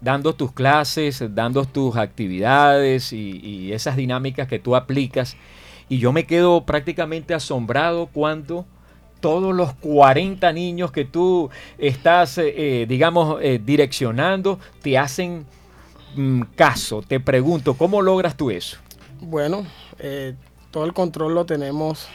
dando 0.00 0.34
tus 0.34 0.52
clases, 0.52 1.22
dando 1.34 1.64
tus 1.64 1.96
actividades 1.96 3.12
y, 3.12 3.72
esas 3.72 3.96
dinámicas 3.96 4.48
que 4.48 4.58
tú 4.58 4.76
aplicas. 4.76 5.36
Y 5.88 5.98
yo 5.98 6.12
me 6.12 6.24
quedo 6.24 6.64
prácticamente 6.64 7.34
asombrado 7.34 8.08
cuando 8.12 8.66
todos 9.20 9.54
los 9.54 9.74
40 9.74 10.52
niños 10.52 10.92
que 10.92 11.04
tú 11.04 11.50
estás, 11.76 12.38
eh, 12.38 12.82
eh, 12.82 12.86
digamos, 12.86 13.38
eh, 13.42 13.60
direccionando, 13.64 14.58
te 14.82 14.96
hacen 14.96 15.44
mm, 16.14 16.42
caso. 16.54 17.02
Te 17.02 17.18
pregunto, 17.18 17.74
¿cómo 17.74 18.00
logras 18.00 18.36
tú 18.36 18.50
eso? 18.50 18.78
Bueno, 19.20 19.66
todo 20.70 20.84
el 20.84 20.92
control 20.92 21.34
lo 21.34 21.44
tenemos, 21.44 22.08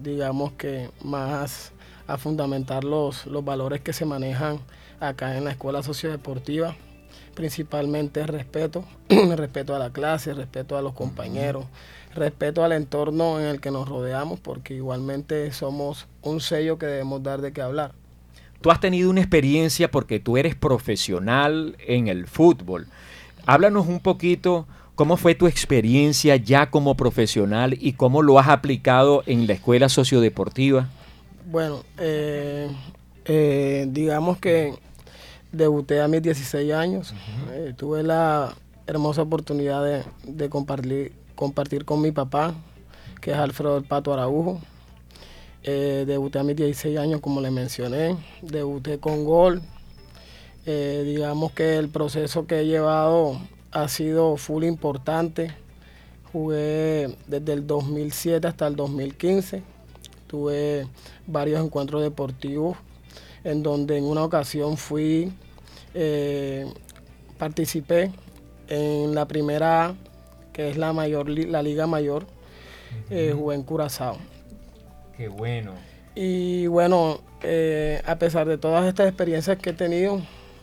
digamos 0.00 0.52
que 0.52 0.88
más 1.04 1.72
a 2.06 2.16
fundamentar 2.16 2.82
los, 2.82 3.26
los 3.26 3.44
valores 3.44 3.82
que 3.82 3.92
se 3.92 4.06
manejan 4.06 4.58
acá 5.00 5.36
en 5.36 5.44
la 5.44 5.50
escuela 5.50 5.82
sociodeportiva, 5.82 6.74
principalmente 7.34 8.26
respeto, 8.26 8.84
respeto 9.08 9.74
a 9.74 9.78
la 9.78 9.90
clase, 9.90 10.34
respeto 10.34 10.76
a 10.76 10.82
los 10.82 10.92
compañeros, 10.92 11.66
respeto 12.14 12.64
al 12.64 12.72
entorno 12.72 13.40
en 13.40 13.46
el 13.46 13.60
que 13.60 13.70
nos 13.70 13.88
rodeamos, 13.88 14.40
porque 14.40 14.74
igualmente 14.74 15.52
somos 15.52 16.06
un 16.22 16.40
sello 16.40 16.78
que 16.78 16.86
debemos 16.86 17.22
dar 17.22 17.40
de 17.40 17.52
qué 17.52 17.62
hablar. 17.62 17.92
Tú 18.60 18.70
has 18.70 18.80
tenido 18.80 19.08
una 19.08 19.20
experiencia 19.20 19.90
porque 19.90 20.20
tú 20.20 20.36
eres 20.36 20.54
profesional 20.54 21.76
en 21.86 22.08
el 22.08 22.26
fútbol. 22.26 22.88
Háblanos 23.46 23.86
un 23.86 24.00
poquito 24.00 24.66
cómo 24.94 25.16
fue 25.16 25.34
tu 25.34 25.46
experiencia 25.46 26.36
ya 26.36 26.70
como 26.70 26.94
profesional 26.94 27.76
y 27.80 27.94
cómo 27.94 28.20
lo 28.20 28.38
has 28.38 28.48
aplicado 28.48 29.22
en 29.24 29.46
la 29.46 29.54
escuela 29.54 29.88
sociodeportiva. 29.88 30.88
Bueno, 31.46 31.82
eh, 31.96 32.68
eh, 33.24 33.86
digamos 33.88 34.36
que 34.38 34.74
debuté 35.52 36.00
a 36.00 36.08
mis 36.08 36.22
16 36.22 36.72
años. 36.72 37.14
Eh, 37.52 37.74
tuve 37.76 38.02
la 38.02 38.54
hermosa 38.86 39.22
oportunidad 39.22 39.84
de, 39.84 40.04
de 40.24 40.48
compartir, 40.48 41.12
compartir 41.34 41.84
con 41.84 42.00
mi 42.00 42.12
papá, 42.12 42.54
que 43.20 43.32
es 43.32 43.36
Alfredo 43.36 43.76
el 43.76 43.84
Pato 43.84 44.12
Araujo. 44.12 44.60
Eh, 45.62 46.04
debuté 46.06 46.38
a 46.38 46.42
mis 46.42 46.56
16 46.56 46.98
años, 46.98 47.20
como 47.20 47.40
le 47.40 47.50
mencioné. 47.50 48.16
Debuté 48.42 48.98
con 48.98 49.24
gol. 49.24 49.62
Eh, 50.66 51.02
digamos 51.06 51.52
que 51.52 51.76
el 51.76 51.88
proceso 51.88 52.46
que 52.46 52.60
he 52.60 52.66
llevado 52.66 53.40
ha 53.72 53.88
sido 53.88 54.36
full 54.36 54.64
importante. 54.64 55.54
Jugué 56.32 57.16
desde 57.26 57.52
el 57.52 57.66
2007 57.66 58.46
hasta 58.46 58.66
el 58.66 58.76
2015. 58.76 59.62
Tuve 60.26 60.86
varios 61.26 61.62
encuentros 61.62 62.02
deportivos 62.02 62.76
en 63.44 63.62
donde 63.62 63.98
en 63.98 64.04
una 64.04 64.24
ocasión 64.24 64.76
fui, 64.76 65.32
eh, 65.94 66.66
participé 67.38 68.12
en 68.68 69.14
la 69.14 69.26
primera 69.26 69.86
A, 69.86 69.94
que 70.52 70.70
es 70.70 70.76
la 70.76 70.92
mayor, 70.92 71.28
la 71.28 71.62
liga 71.62 71.86
mayor, 71.86 72.26
eh, 73.10 73.32
jugué 73.36 73.56
en 73.56 73.62
Curazao. 73.62 74.18
Qué 75.16 75.28
bueno. 75.28 75.72
Y 76.14 76.66
bueno, 76.66 77.20
eh, 77.42 78.02
a 78.04 78.18
pesar 78.18 78.46
de 78.46 78.58
todas 78.58 78.86
estas 78.86 79.08
experiencias 79.08 79.58
que 79.58 79.70
he 79.70 79.74
tenido, 79.74 80.22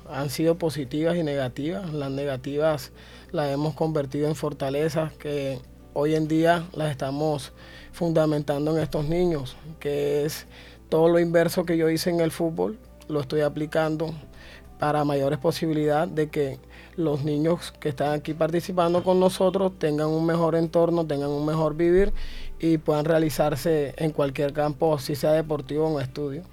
han 0.10 0.30
sido 0.30 0.58
positivas 0.58 1.18
y 1.18 1.24
negativas. 1.24 1.94
Las 1.94 2.12
negativas 2.12 2.92
las 3.32 3.52
hemos 3.52 3.74
convertido 3.74 4.28
en 4.28 4.36
fortalezas 4.36 5.14
que 5.14 5.60
hoy 5.94 6.16
en 6.16 6.28
día 6.28 6.68
las 6.74 6.92
estamos 6.92 7.54
fundamentando 7.92 8.76
en 8.76 8.84
estos 8.84 9.06
niños, 9.06 9.58
que 9.80 10.26
es 10.26 10.46
todo 10.90 11.10
lo 11.10 11.20
inverso 11.20 11.66
que 11.66 11.78
yo 11.78 11.90
hice 11.90 12.10
en 12.10 12.20
el 12.20 12.32
fútbol, 12.32 12.78
lo 13.08 13.22
estoy 13.22 13.42
aplicando 13.42 14.14
para 14.80 15.04
mayores 15.04 15.40
posibilidades 15.40 16.14
de 16.14 16.30
que 16.30 16.60
los 16.96 17.24
niños 17.24 17.74
que 17.80 17.90
están 17.90 18.14
aquí 18.14 18.34
participando 18.34 19.04
con 19.04 19.20
nosotros 19.20 19.74
tengan 19.78 20.08
un 20.08 20.26
mejor 20.26 20.56
entorno, 20.56 21.06
tengan 21.06 21.30
un 21.30 21.46
mejor 21.46 21.76
vivir 21.76 22.14
y 22.60 22.78
puedan 22.78 23.06
realizarse 23.06 23.94
en 23.98 24.12
cualquier 24.12 24.54
campo, 24.54 24.98
si 25.00 25.16
sea 25.16 25.32
deportivo 25.32 25.88
o 25.88 26.00
estudio. 26.00 26.44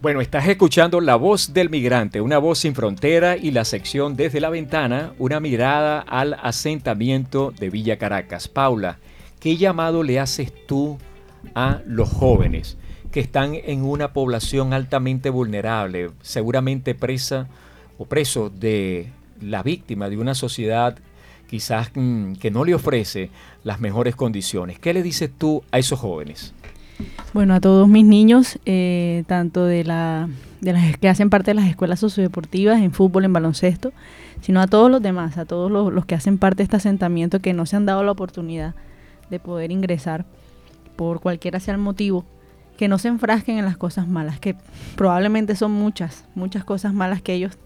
Bueno, 0.00 0.20
estás 0.20 0.48
escuchando 0.48 1.00
La 1.00 1.14
Voz 1.14 1.52
del 1.52 1.70
Migrante, 1.70 2.20
una 2.20 2.38
voz 2.38 2.58
sin 2.58 2.74
frontera 2.74 3.36
y 3.36 3.52
la 3.52 3.64
sección 3.64 4.16
Desde 4.16 4.40
la 4.40 4.50
Ventana, 4.50 5.12
una 5.18 5.38
mirada 5.38 6.00
al 6.00 6.34
asentamiento 6.42 7.52
de 7.56 7.70
Villa 7.70 7.98
Caracas. 7.98 8.48
Paula, 8.48 8.98
¿qué 9.38 9.56
llamado 9.56 10.02
le 10.02 10.18
haces 10.18 10.52
tú 10.66 10.98
a 11.54 11.82
los 11.86 12.08
jóvenes 12.08 12.76
que 13.12 13.20
están 13.20 13.54
en 13.54 13.84
una 13.84 14.12
población 14.12 14.72
altamente 14.72 15.30
vulnerable, 15.30 16.10
seguramente 16.22 16.94
presa 16.94 17.46
o 17.98 18.06
preso 18.06 18.50
de 18.50 19.10
la 19.40 19.62
víctima 19.62 20.08
de 20.08 20.16
una 20.16 20.34
sociedad 20.34 20.98
quizás 21.48 21.90
mm, 21.94 22.34
que 22.36 22.50
no 22.50 22.64
le 22.64 22.74
ofrece 22.74 23.30
las 23.62 23.78
mejores 23.78 24.16
condiciones? 24.16 24.78
¿Qué 24.78 24.94
le 24.94 25.02
dices 25.02 25.30
tú 25.36 25.62
a 25.70 25.78
esos 25.78 26.00
jóvenes? 26.00 26.54
Bueno, 27.34 27.54
a 27.54 27.60
todos 27.60 27.86
mis 27.88 28.06
niños, 28.06 28.58
eh, 28.64 29.24
tanto 29.26 29.66
de, 29.66 29.84
la, 29.84 30.28
de 30.62 30.72
las 30.72 30.96
que 30.96 31.10
hacen 31.10 31.28
parte 31.28 31.50
de 31.50 31.54
las 31.56 31.68
escuelas 31.68 32.00
sociodeportivas, 32.00 32.80
en 32.80 32.92
fútbol, 32.92 33.26
en 33.26 33.34
baloncesto, 33.34 33.92
sino 34.40 34.62
a 34.62 34.66
todos 34.66 34.90
los 34.90 35.02
demás, 35.02 35.36
a 35.36 35.44
todos 35.44 35.70
los, 35.70 35.92
los 35.92 36.06
que 36.06 36.14
hacen 36.14 36.38
parte 36.38 36.58
de 36.58 36.64
este 36.64 36.76
asentamiento 36.76 37.40
que 37.40 37.52
no 37.52 37.66
se 37.66 37.76
han 37.76 37.84
dado 37.84 38.02
la 38.02 38.12
oportunidad 38.12 38.74
de 39.28 39.38
poder 39.38 39.70
ingresar 39.70 40.24
por 40.96 41.20
cualquiera 41.20 41.60
sea 41.60 41.74
el 41.74 41.80
motivo, 41.80 42.24
que 42.76 42.88
no 42.88 42.98
se 42.98 43.08
enfrasquen 43.08 43.58
en 43.58 43.64
las 43.64 43.76
cosas 43.76 44.08
malas, 44.08 44.40
que 44.40 44.56
probablemente 44.96 45.56
son 45.56 45.72
muchas, 45.72 46.24
muchas 46.34 46.64
cosas 46.64 46.94
malas 46.94 47.22
que 47.22 47.34
ellos 47.34 47.58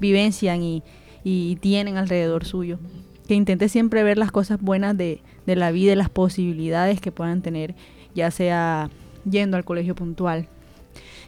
vivencian 0.00 0.62
y, 0.62 0.82
y 1.24 1.56
tienen 1.56 1.96
alrededor 1.96 2.44
suyo. 2.44 2.78
Que 3.26 3.34
intente 3.34 3.68
siempre 3.68 4.02
ver 4.02 4.18
las 4.18 4.30
cosas 4.30 4.60
buenas 4.60 4.96
de, 4.96 5.20
de 5.46 5.56
la 5.56 5.70
vida 5.70 5.92
y 5.92 5.96
las 5.96 6.10
posibilidades 6.10 7.00
que 7.00 7.12
puedan 7.12 7.40
tener 7.40 7.74
ya 8.14 8.30
sea 8.30 8.90
yendo 9.28 9.56
al 9.56 9.64
colegio 9.64 9.94
puntual, 9.94 10.48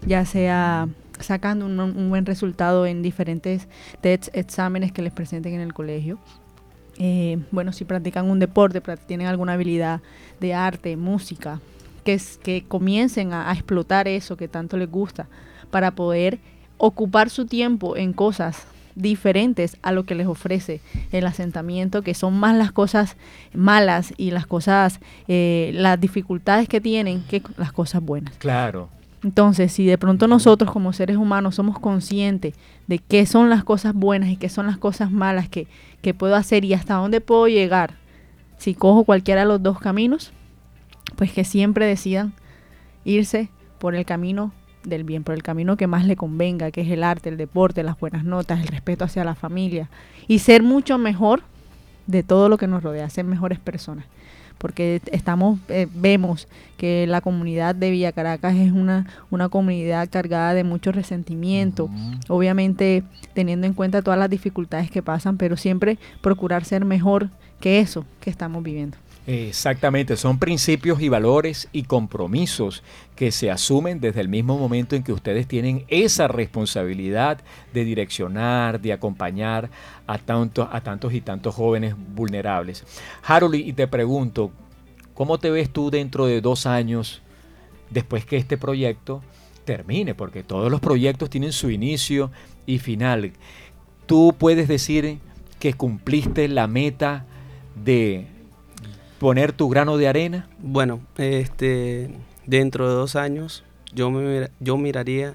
ya 0.06 0.24
sea 0.24 0.88
sacando 1.20 1.66
un, 1.66 1.78
un 1.78 2.08
buen 2.10 2.26
resultado 2.26 2.86
en 2.86 3.02
diferentes 3.02 3.68
exámenes 4.02 4.92
que 4.92 5.02
les 5.02 5.12
presenten 5.12 5.54
en 5.54 5.60
el 5.60 5.72
colegio. 5.72 6.18
Eh, 6.98 7.38
bueno, 7.50 7.72
si 7.72 7.84
practican 7.84 8.28
un 8.28 8.38
deporte, 8.38 8.80
tienen 9.06 9.26
alguna 9.26 9.54
habilidad 9.54 10.00
de 10.40 10.54
arte, 10.54 10.96
música, 10.96 11.60
que, 12.04 12.64
comiencen 12.68 13.32
a, 13.32 13.50
a 13.50 13.54
explotar 13.54 14.06
eso 14.08 14.36
que 14.36 14.48
tanto 14.48 14.76
les 14.76 14.90
gusta 14.90 15.26
para 15.70 15.90
poder 15.92 16.38
ocupar 16.78 17.30
su 17.30 17.46
tiempo 17.46 17.96
en 17.96 18.12
cosas 18.12 18.66
diferentes 18.94 19.76
a 19.82 19.92
lo 19.92 20.04
que 20.04 20.14
les 20.14 20.26
ofrece 20.26 20.80
el 21.12 21.26
asentamiento, 21.26 22.02
que 22.02 22.14
son 22.14 22.38
más 22.38 22.56
las 22.56 22.72
cosas 22.72 23.16
malas 23.52 24.14
y 24.16 24.30
las 24.30 24.46
cosas, 24.46 25.00
eh, 25.28 25.72
las 25.74 26.00
dificultades 26.00 26.68
que 26.68 26.80
tienen 26.80 27.22
que 27.24 27.42
las 27.56 27.72
cosas 27.72 28.02
buenas. 28.02 28.34
Claro. 28.36 28.88
Entonces, 29.22 29.72
si 29.72 29.86
de 29.86 29.96
pronto 29.96 30.28
nosotros 30.28 30.70
como 30.70 30.92
seres 30.92 31.16
humanos 31.16 31.54
somos 31.54 31.78
conscientes 31.78 32.54
de 32.86 32.98
qué 32.98 33.24
son 33.24 33.48
las 33.48 33.64
cosas 33.64 33.94
buenas 33.94 34.28
y 34.28 34.36
qué 34.36 34.50
son 34.50 34.66
las 34.66 34.76
cosas 34.76 35.10
malas 35.10 35.48
que, 35.48 35.66
que 36.02 36.12
puedo 36.12 36.36
hacer 36.36 36.64
y 36.64 36.74
hasta 36.74 36.94
dónde 36.94 37.22
puedo 37.22 37.48
llegar, 37.48 37.94
si 38.58 38.74
cojo 38.74 39.04
cualquiera 39.04 39.40
de 39.40 39.48
los 39.48 39.62
dos 39.62 39.80
caminos, 39.80 40.32
pues 41.16 41.32
que 41.32 41.44
siempre 41.44 41.86
decidan 41.86 42.32
irse 43.04 43.48
por 43.78 43.94
el 43.94 44.04
camino 44.04 44.52
del 44.84 45.04
bien, 45.04 45.24
por 45.24 45.34
el 45.34 45.42
camino 45.42 45.76
que 45.76 45.86
más 45.86 46.04
le 46.06 46.16
convenga, 46.16 46.70
que 46.70 46.82
es 46.82 46.90
el 46.90 47.02
arte, 47.02 47.28
el 47.28 47.36
deporte, 47.36 47.82
las 47.82 47.98
buenas 47.98 48.24
notas, 48.24 48.60
el 48.60 48.68
respeto 48.68 49.04
hacia 49.04 49.24
la 49.24 49.34
familia 49.34 49.88
y 50.28 50.40
ser 50.40 50.62
mucho 50.62 50.98
mejor 50.98 51.42
de 52.06 52.22
todo 52.22 52.48
lo 52.48 52.58
que 52.58 52.66
nos 52.66 52.82
rodea, 52.82 53.08
ser 53.10 53.24
mejores 53.24 53.58
personas. 53.58 54.04
Porque 54.58 55.02
estamos, 55.10 55.58
eh, 55.68 55.88
vemos 55.94 56.48
que 56.76 57.06
la 57.06 57.20
comunidad 57.20 57.74
de 57.74 57.90
Villa 57.90 58.12
Caracas 58.12 58.54
es 58.54 58.72
una, 58.72 59.06
una 59.30 59.48
comunidad 59.48 60.08
cargada 60.10 60.54
de 60.54 60.64
mucho 60.64 60.92
resentimiento, 60.92 61.90
obviamente 62.28 63.02
teniendo 63.34 63.66
en 63.66 63.74
cuenta 63.74 64.00
todas 64.00 64.18
las 64.18 64.30
dificultades 64.30 64.90
que 64.90 65.02
pasan, 65.02 65.36
pero 65.36 65.56
siempre 65.56 65.98
procurar 66.22 66.64
ser 66.64 66.84
mejor 66.84 67.30
que 67.60 67.80
eso 67.80 68.06
que 68.20 68.30
estamos 68.30 68.62
viviendo. 68.62 68.96
Exactamente, 69.26 70.18
son 70.18 70.38
principios 70.38 71.00
y 71.00 71.08
valores 71.08 71.68
y 71.72 71.84
compromisos 71.84 72.82
que 73.16 73.32
se 73.32 73.50
asumen 73.50 73.98
desde 73.98 74.20
el 74.20 74.28
mismo 74.28 74.58
momento 74.58 74.96
en 74.96 75.02
que 75.02 75.14
ustedes 75.14 75.48
tienen 75.48 75.86
esa 75.88 76.28
responsabilidad 76.28 77.40
de 77.72 77.84
direccionar, 77.86 78.82
de 78.82 78.92
acompañar 78.92 79.70
a 80.06 80.18
tantos, 80.18 80.68
a 80.70 80.82
tantos 80.82 81.14
y 81.14 81.22
tantos 81.22 81.54
jóvenes 81.54 81.94
vulnerables. 82.14 82.84
Harold, 83.22 83.54
y 83.54 83.72
te 83.72 83.88
pregunto, 83.88 84.52
¿cómo 85.14 85.38
te 85.38 85.50
ves 85.50 85.70
tú 85.70 85.90
dentro 85.90 86.26
de 86.26 86.42
dos 86.42 86.66
años 86.66 87.22
después 87.88 88.26
que 88.26 88.36
este 88.36 88.58
proyecto 88.58 89.22
termine? 89.64 90.14
Porque 90.14 90.42
todos 90.42 90.70
los 90.70 90.80
proyectos 90.80 91.30
tienen 91.30 91.52
su 91.52 91.70
inicio 91.70 92.30
y 92.66 92.78
final. 92.78 93.32
¿Tú 94.04 94.34
puedes 94.36 94.68
decir 94.68 95.18
que 95.58 95.72
cumpliste 95.72 96.46
la 96.48 96.66
meta 96.66 97.24
de 97.74 98.33
poner 99.24 99.52
tu 99.52 99.70
grano 99.70 99.96
de 99.96 100.06
arena? 100.06 100.46
Bueno, 100.58 101.00
este, 101.16 102.10
dentro 102.44 102.86
de 102.86 102.94
dos 102.94 103.16
años 103.16 103.64
yo, 103.94 104.10
me, 104.10 104.50
yo 104.60 104.76
miraría 104.76 105.32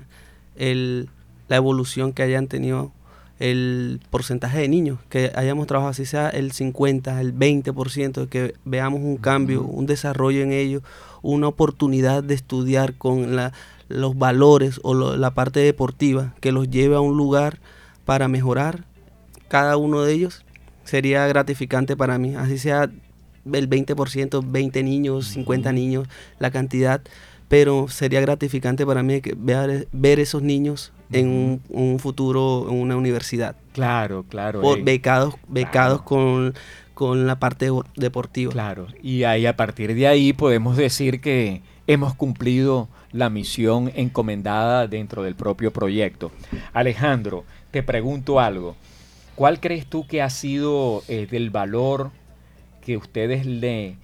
el, 0.56 1.10
la 1.48 1.56
evolución 1.56 2.14
que 2.14 2.22
hayan 2.22 2.46
tenido 2.46 2.92
el 3.40 4.00
porcentaje 4.12 4.60
de 4.60 4.68
niños, 4.68 5.00
que 5.10 5.32
hayamos 5.34 5.66
trabajado 5.66 5.90
así 5.90 6.06
sea 6.06 6.30
el 6.30 6.52
50, 6.52 7.20
el 7.20 7.34
20%, 7.34 8.30
que 8.30 8.54
veamos 8.64 9.02
un 9.02 9.18
cambio, 9.18 9.64
un 9.64 9.88
desarrollo 9.88 10.44
en 10.44 10.52
ellos, 10.52 10.84
una 11.24 11.48
oportunidad 11.48 12.22
de 12.22 12.36
estudiar 12.36 12.94
con 12.94 13.36
la, 13.36 13.54
los 13.88 14.16
valores 14.16 14.80
o 14.84 14.94
la 14.94 15.32
parte 15.32 15.62
deportiva 15.62 16.36
que 16.42 16.52
los 16.52 16.70
lleve 16.70 16.96
a 16.96 17.00
un 17.00 17.18
lugar 17.18 17.58
para 18.06 18.28
mejorar 18.28 18.86
cada 19.48 19.78
uno 19.78 20.04
de 20.04 20.14
ellos, 20.14 20.46
sería 20.84 21.26
gratificante 21.26 21.98
para 21.98 22.20
mí, 22.20 22.36
así 22.36 22.60
sea 22.60 22.92
el 23.52 23.70
20%, 23.70 24.44
20 24.46 24.84
niños, 24.84 25.28
50 25.28 25.72
niños, 25.74 26.08
la 26.40 26.52
cantidad, 26.52 27.02
pero 27.48 27.88
sería 27.88 28.22
gratificante 28.22 28.86
para 28.86 29.04
mí 29.04 29.22
ver, 29.38 29.88
ver 29.92 30.20
esos 30.20 30.42
niños 30.42 30.92
en 31.12 31.62
un, 31.70 32.00
futuro 32.00 32.68
en 32.70 32.76
una 32.76 32.96
universidad. 32.96 33.56
Claro, 33.74 34.26
claro. 34.30 34.62
Por, 34.62 34.80
eh, 34.80 34.84
becados 34.84 35.36
becados 35.48 36.02
con, 36.04 36.54
con 36.94 37.26
la 37.26 37.40
parte 37.40 37.70
deportiva. 37.96 38.52
Claro, 38.52 38.88
y 39.02 39.24
ahí 39.24 39.46
a 39.46 39.56
partir 39.56 39.96
de 39.96 40.08
ahí 40.08 40.34
podemos 40.34 40.78
decir 40.78 41.22
que 41.22 41.62
hemos 41.88 42.14
cumplido 42.14 42.88
la 43.12 43.30
misión 43.30 43.92
encomendada 43.96 44.88
dentro 44.88 45.24
del 45.24 45.36
propio 45.36 45.74
proyecto. 45.74 46.32
Alejandro, 46.74 47.46
te 47.72 47.82
pregunto 47.82 48.40
algo. 48.40 48.76
¿Cuál 49.36 49.60
crees 49.60 49.88
tú 49.88 50.06
que 50.06 50.22
ha 50.22 50.30
sido 50.30 51.02
eh, 51.08 51.28
del 51.30 51.50
valor 51.50 52.12
que 52.90 52.98
ustedes 52.98 53.46
le, 53.46 53.98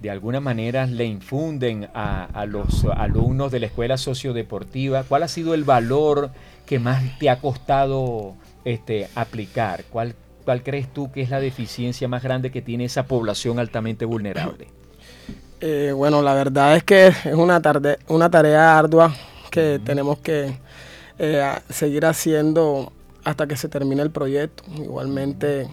de 0.00 0.10
alguna 0.10 0.40
manera 0.40 0.86
le 0.86 1.04
infunden 1.04 1.88
a, 1.94 2.44
los 2.48 2.84
alumnos 2.86 3.52
de 3.52 3.60
la 3.60 3.66
escuela 3.66 3.96
sociodeportiva? 3.96 5.04
¿Cuál 5.04 5.22
ha 5.22 5.28
sido 5.28 5.54
el 5.54 5.62
valor 5.62 6.30
que 6.66 6.80
más 6.80 7.20
te 7.20 7.30
ha 7.30 7.38
costado 7.38 8.34
este, 8.64 9.08
aplicar? 9.14 9.84
¿Cuál, 9.84 10.16
¿Cuál 10.44 10.64
crees 10.64 10.92
tú 10.92 11.12
que 11.12 11.22
es 11.22 11.30
la 11.30 11.38
deficiencia 11.38 12.08
más 12.08 12.24
grande 12.24 12.50
que 12.50 12.62
tiene 12.62 12.86
esa 12.86 13.06
población 13.06 13.60
altamente 13.60 14.06
vulnerable? 14.06 14.66
Eh, 15.60 15.92
bueno, 15.94 16.20
la 16.20 16.34
verdad 16.34 16.74
es 16.74 16.82
que 16.82 17.06
es 17.06 17.26
una, 17.26 17.62
tarde, 17.62 17.98
una 18.08 18.28
tarea 18.28 18.76
ardua 18.76 19.14
que 19.52 19.80
tenemos 19.84 20.18
que 20.18 20.52
eh, 21.20 21.52
seguir 21.70 22.06
haciendo 22.06 22.92
hasta 23.22 23.46
que 23.46 23.54
se 23.54 23.68
termine 23.68 24.02
el 24.02 24.10
proyecto. 24.10 24.64
Igualmente 24.74 25.68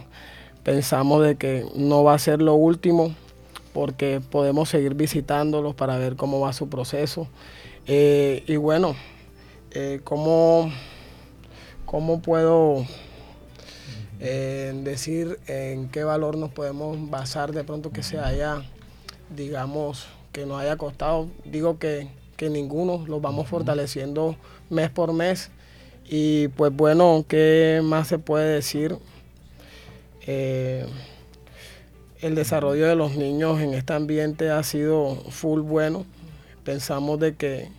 pensamos 0.70 1.26
de 1.26 1.36
que 1.36 1.66
no 1.74 2.04
va 2.04 2.14
a 2.14 2.20
ser 2.20 2.44
lo 2.44 2.54
último 2.54 3.16
porque 3.74 4.22
podemos 4.22 4.70
seguir 4.70 4.94
visitándolos 4.94 5.74
para 5.74 5.98
ver 5.98 6.16
cómo 6.16 6.42
va 6.42 6.54
su 6.54 6.70
proceso. 6.70 7.28
Eh, 7.88 8.44
y 8.46 8.56
bueno, 8.58 8.96
eh, 9.72 10.00
¿cómo, 10.04 10.72
puedo 12.22 12.86
eh, 14.20 14.80
decir 14.84 15.40
en 15.48 15.90
qué 15.90 16.04
valor 16.04 16.38
nos 16.38 16.52
podemos 16.52 17.10
basar 17.10 17.52
de 17.52 17.64
pronto 17.64 17.90
que 17.90 18.04
se 18.04 18.20
haya, 18.20 18.62
digamos, 19.36 20.06
que 20.32 20.46
nos 20.46 20.62
haya 20.62 20.78
costado? 20.78 21.30
Digo 21.46 21.80
que, 21.80 22.10
que 22.38 22.52
ninguno, 22.52 23.06
los 23.08 23.20
vamos 23.24 23.48
fortaleciendo 23.48 24.36
mes 24.70 24.92
por 24.92 25.14
mes. 25.14 25.50
Y 26.08 26.50
pues 26.50 26.72
bueno, 26.72 27.26
¿qué 27.28 27.82
más 27.84 28.08
se 28.08 28.20
puede 28.20 28.54
decir? 28.54 29.00
Eh, 30.32 30.86
el 32.22 32.36
desarrollo 32.36 32.86
de 32.86 32.96
los 32.96 33.16
niños 33.16 33.60
en 33.62 33.74
este 33.74 33.94
ambiente 33.94 34.52
ha 34.52 34.62
sido 34.62 35.16
full 35.30 35.62
bueno. 35.62 36.06
Pensamos 36.64 37.20
de 37.20 37.34
que 37.34 37.70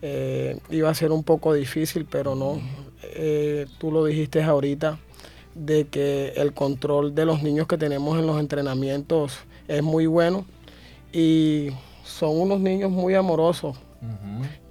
eh, 0.00 0.56
iba 0.70 0.88
a 0.88 0.94
ser 0.94 1.10
un 1.10 1.24
poco 1.24 1.52
difícil, 1.52 2.06
pero 2.08 2.36
no. 2.36 2.60
Eh, 3.02 3.66
tú 3.78 3.90
lo 3.90 4.04
dijiste 4.04 4.40
ahorita, 4.40 5.00
de 5.56 5.88
que 5.88 6.34
el 6.36 6.52
control 6.52 7.12
de 7.12 7.24
los 7.24 7.42
niños 7.42 7.66
que 7.66 7.76
tenemos 7.76 8.20
en 8.20 8.28
los 8.28 8.38
entrenamientos 8.38 9.38
es 9.66 9.82
muy 9.82 10.06
bueno 10.06 10.44
y 11.12 11.70
son 12.04 12.40
unos 12.40 12.60
niños 12.60 12.92
muy 12.92 13.14
amorosos. 13.14 13.76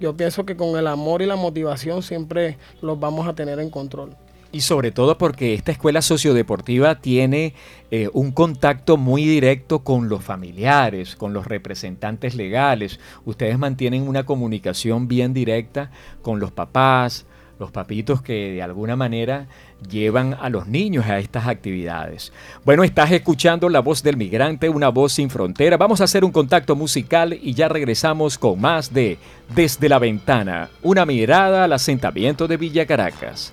Yo 0.00 0.16
pienso 0.16 0.46
que 0.46 0.56
con 0.56 0.78
el 0.78 0.86
amor 0.86 1.20
y 1.20 1.26
la 1.26 1.36
motivación 1.36 2.02
siempre 2.02 2.56
los 2.80 2.98
vamos 2.98 3.28
a 3.28 3.34
tener 3.34 3.58
en 3.60 3.68
control. 3.68 4.16
Y 4.54 4.60
sobre 4.60 4.92
todo 4.92 5.18
porque 5.18 5.52
esta 5.52 5.72
escuela 5.72 6.00
sociodeportiva 6.00 7.00
tiene 7.00 7.54
eh, 7.90 8.08
un 8.12 8.30
contacto 8.30 8.96
muy 8.96 9.24
directo 9.24 9.80
con 9.80 10.08
los 10.08 10.22
familiares, 10.22 11.16
con 11.16 11.32
los 11.32 11.48
representantes 11.48 12.36
legales. 12.36 13.00
Ustedes 13.24 13.58
mantienen 13.58 14.06
una 14.06 14.22
comunicación 14.22 15.08
bien 15.08 15.34
directa 15.34 15.90
con 16.22 16.38
los 16.38 16.52
papás, 16.52 17.26
los 17.58 17.72
papitos 17.72 18.22
que 18.22 18.52
de 18.52 18.62
alguna 18.62 18.94
manera 18.94 19.48
llevan 19.90 20.34
a 20.40 20.48
los 20.50 20.68
niños 20.68 21.04
a 21.06 21.18
estas 21.18 21.48
actividades. 21.48 22.32
Bueno, 22.64 22.84
estás 22.84 23.10
escuchando 23.10 23.68
la 23.68 23.80
voz 23.80 24.04
del 24.04 24.16
migrante, 24.16 24.68
una 24.68 24.88
voz 24.90 25.14
sin 25.14 25.30
frontera. 25.30 25.76
Vamos 25.76 26.00
a 26.00 26.04
hacer 26.04 26.24
un 26.24 26.30
contacto 26.30 26.76
musical 26.76 27.36
y 27.42 27.54
ya 27.54 27.68
regresamos 27.68 28.38
con 28.38 28.60
más 28.60 28.94
de 28.94 29.18
Desde 29.52 29.88
la 29.88 29.98
Ventana, 29.98 30.70
una 30.80 31.04
mirada 31.04 31.64
al 31.64 31.72
asentamiento 31.72 32.46
de 32.46 32.56
Villa 32.56 32.86
Caracas. 32.86 33.52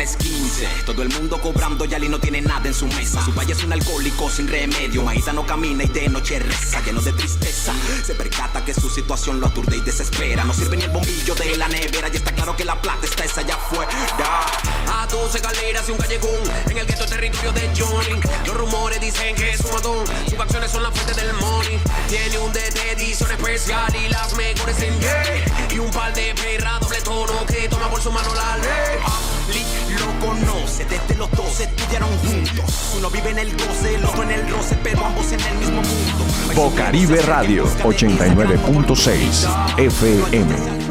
viernes 0.00 0.16
15, 0.16 0.66
todo 0.86 1.02
el 1.02 1.10
mundo 1.10 1.38
cobrando. 1.40 1.84
Yali 1.84 2.08
no 2.08 2.18
tiene 2.18 2.40
nada 2.40 2.66
en 2.66 2.74
su 2.74 2.86
mesa. 2.86 3.22
Su 3.24 3.32
valle 3.32 3.52
es 3.52 3.62
un 3.62 3.72
alcohólico 3.72 4.30
sin 4.30 4.48
remedio. 4.48 5.02
Maíta 5.02 5.32
no 5.32 5.44
camina 5.44 5.84
y 5.84 5.88
de 5.88 6.08
noche 6.08 6.38
reza, 6.38 6.80
lleno 6.84 7.00
de 7.02 7.12
tristeza. 7.12 7.72
Se 8.04 8.14
percata 8.14 8.64
que 8.64 8.72
su 8.72 8.88
situación 8.88 9.40
lo 9.40 9.48
aturde 9.48 9.76
y 9.76 9.80
desespera. 9.80 10.44
No 10.44 10.54
sirve 10.54 10.76
ni 10.76 10.84
el 10.84 10.90
bombillo 10.90 11.34
de 11.34 11.56
la 11.56 11.68
nevera. 11.68 12.08
Y 12.12 12.16
está 12.16 12.32
claro 12.32 12.56
que 12.56 12.64
la 12.64 12.80
plata 12.80 13.04
está 13.04 13.24
esa 13.24 13.40
allá 13.42 13.54
afuera. 13.56 13.90
A 14.88 15.06
12 15.06 15.38
galeras 15.40 15.88
y 15.88 15.92
un 15.92 15.98
callejón 15.98 16.40
en 16.70 16.78
el 16.78 16.86
gueto 16.86 17.06
territorio 17.06 17.52
de 17.52 17.70
Johnny. 17.76 18.20
Los 18.46 18.56
rumores 18.56 19.00
dicen 19.00 19.34
que 19.34 19.50
es 19.50 19.60
un 19.60 19.72
matón. 19.72 20.06
Sus 20.28 20.38
acciones 20.38 20.70
son 20.70 20.82
la 20.82 20.90
fuente 20.90 21.14
del 21.14 21.32
money. 21.34 21.78
Tiene 22.08 22.38
un 22.38 22.52
DT 22.52 22.92
edición 22.92 23.30
especial 23.30 23.94
y 23.94 24.08
las 24.08 24.34
mejores 24.34 24.80
en 24.80 24.98
yeah. 24.98 25.68
Y 25.74 25.78
un 25.78 25.90
par 25.90 26.14
de 26.14 26.34
perras 26.34 26.80
doble 26.80 27.00
tono 27.02 27.46
que 27.46 27.68
toma 27.68 27.90
por 27.90 28.00
su 28.00 28.10
mano 28.10 28.34
la 28.34 28.56
ley. 28.56 29.89
Conoce, 30.20 30.84
desde 30.84 31.14
los 31.16 31.30
dos 31.32 31.60
estudiaron 31.60 32.10
juntos. 32.18 32.94
Uno 32.96 33.10
vive 33.10 33.30
en 33.30 33.38
el 33.38 33.52
goce, 33.56 33.94
el 33.94 34.04
otro 34.04 34.22
en 34.22 34.30
el 34.30 34.50
roce, 34.50 34.76
pero 34.82 35.04
ambos 35.04 35.32
en 35.32 35.40
el 35.40 35.58
mismo 35.58 35.82
mundo. 35.82 36.24
Bocaribe 36.54 37.22
Radio 37.22 37.64
89.6 37.82 39.78
FM. 39.78 40.89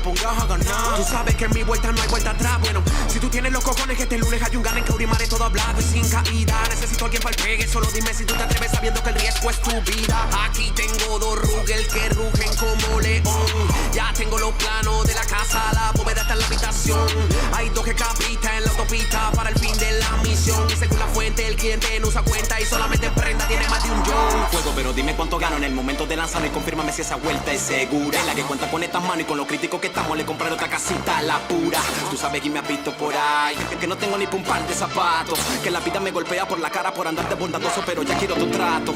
Pongas 0.00 0.42
a 0.42 0.46
ganar. 0.46 0.96
Tú 0.96 1.04
sabes 1.04 1.36
que 1.36 1.44
en 1.44 1.54
mi 1.54 1.62
vuelta 1.62 1.92
no 1.92 2.00
hay 2.00 2.08
vuelta 2.08 2.30
atrás. 2.30 2.60
Bueno, 2.60 2.82
si 3.08 3.18
tú 3.18 3.28
tienes 3.28 3.52
los 3.52 3.62
cojones 3.64 3.96
que 3.96 4.04
este 4.04 4.18
lunes 4.18 4.42
hay 4.42 4.56
un 4.56 4.62
gana 4.62 4.78
en 4.78 4.84
que 4.84 4.92
Aurimare 4.92 5.26
todo 5.28 5.44
hablado 5.44 5.80
y 5.80 5.84
sin 5.84 6.08
caída. 6.08 6.62
Necesito 6.68 7.04
alguien 7.04 7.22
para 7.22 7.34
el 7.34 7.42
pegue. 7.42 7.66
Solo 7.68 7.86
dime 7.92 8.12
si 8.12 8.24
tú 8.24 8.34
te 8.34 8.42
atreves 8.42 8.70
sabiendo 8.70 9.02
que 9.02 9.10
el 9.10 9.14
riesgo 9.14 9.50
es 9.50 9.60
tu 9.62 9.80
vida. 9.82 10.28
Aquí 10.44 10.70
tengo 10.74 11.18
dos 11.18 11.38
Rugel 11.40 11.86
que 11.88 12.08
rugen 12.10 12.56
como 12.56 13.00
león. 13.00 13.46
Ya 13.92 14.12
tengo 14.12 14.38
los 14.38 14.52
planos 14.52 15.06
de 15.06 15.14
la 15.14 15.24
casa, 15.24 15.62
la 15.72 15.92
bóveda 15.92 16.22
está 16.22 16.34
en 16.34 16.40
la 16.40 16.46
habitación. 16.46 17.08
Hay 17.54 17.68
dos 17.70 17.84
que 17.84 17.94
capitan 17.94 18.56
en 18.56 18.64
la 18.64 18.70
autopista 18.70 19.30
para 19.32 19.50
el 19.50 19.58
fin 19.58 19.76
de 19.78 19.92
la 20.00 20.10
misión. 20.22 20.68
Y 20.70 20.76
según 20.76 20.98
la 20.98 21.06
fuente, 21.06 21.46
el 21.46 21.56
cliente 21.56 21.98
no 22.00 22.08
usa 22.08 22.22
cuenta 22.22 22.60
y 22.60 22.66
solamente 22.66 23.10
prenda 23.10 23.46
tiene 23.46 23.68
más 23.68 23.82
de 23.82 23.90
un 23.90 24.04
John. 24.04 24.46
Juego, 24.50 24.72
pero 24.74 24.92
dime 24.92 25.14
cuánto 25.14 25.38
gano 25.38 25.56
en 25.56 25.64
el 25.64 25.72
momento 25.72 26.06
de 26.06 26.16
lanzarme 26.16 26.48
y 26.48 26.50
confírmame 26.50 26.92
si 26.92 27.02
esa 27.02 27.16
vuelta 27.16 27.52
es 27.52 27.60
segura. 27.60 28.22
La 28.24 28.34
que 28.34 28.42
cuenta 28.42 28.70
con 28.70 28.82
estas 28.82 29.02
manos 29.02 29.20
y 29.20 29.24
con 29.24 29.38
lo 29.38 29.46
crítico 29.46 29.80
que 29.80 29.89
estamos, 29.90 30.16
le 30.16 30.24
compraré 30.24 30.54
otra 30.54 30.68
casita 30.68 31.18
a 31.18 31.22
la 31.22 31.38
pura. 31.40 31.78
Tú 32.10 32.16
sabes 32.16 32.40
quién 32.40 32.52
me 32.52 32.60
ha 32.60 32.62
visto 32.62 32.92
por 32.92 33.12
ahí, 33.14 33.56
que 33.78 33.86
no 33.86 33.96
tengo 33.96 34.16
ni 34.16 34.24
un 34.24 34.42
par 34.42 34.66
de 34.66 34.74
zapatos. 34.74 35.38
Que 35.62 35.70
la 35.70 35.80
vida 35.80 36.00
me 36.00 36.10
golpea 36.10 36.46
por 36.46 36.58
la 36.58 36.70
cara 36.70 36.92
por 36.94 37.06
andar 37.06 37.28
de 37.28 37.34
bondadoso, 37.34 37.82
pero 37.84 38.02
ya 38.02 38.16
quiero 38.16 38.34
tu 38.36 38.46
trato. 38.46 38.94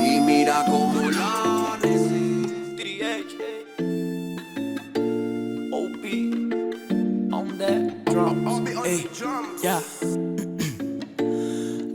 Y 0.00 0.20
mira 0.20 0.64
cómo 0.66 1.10
la 1.10 1.56
Ey, 8.84 9.10
ya. 9.60 9.82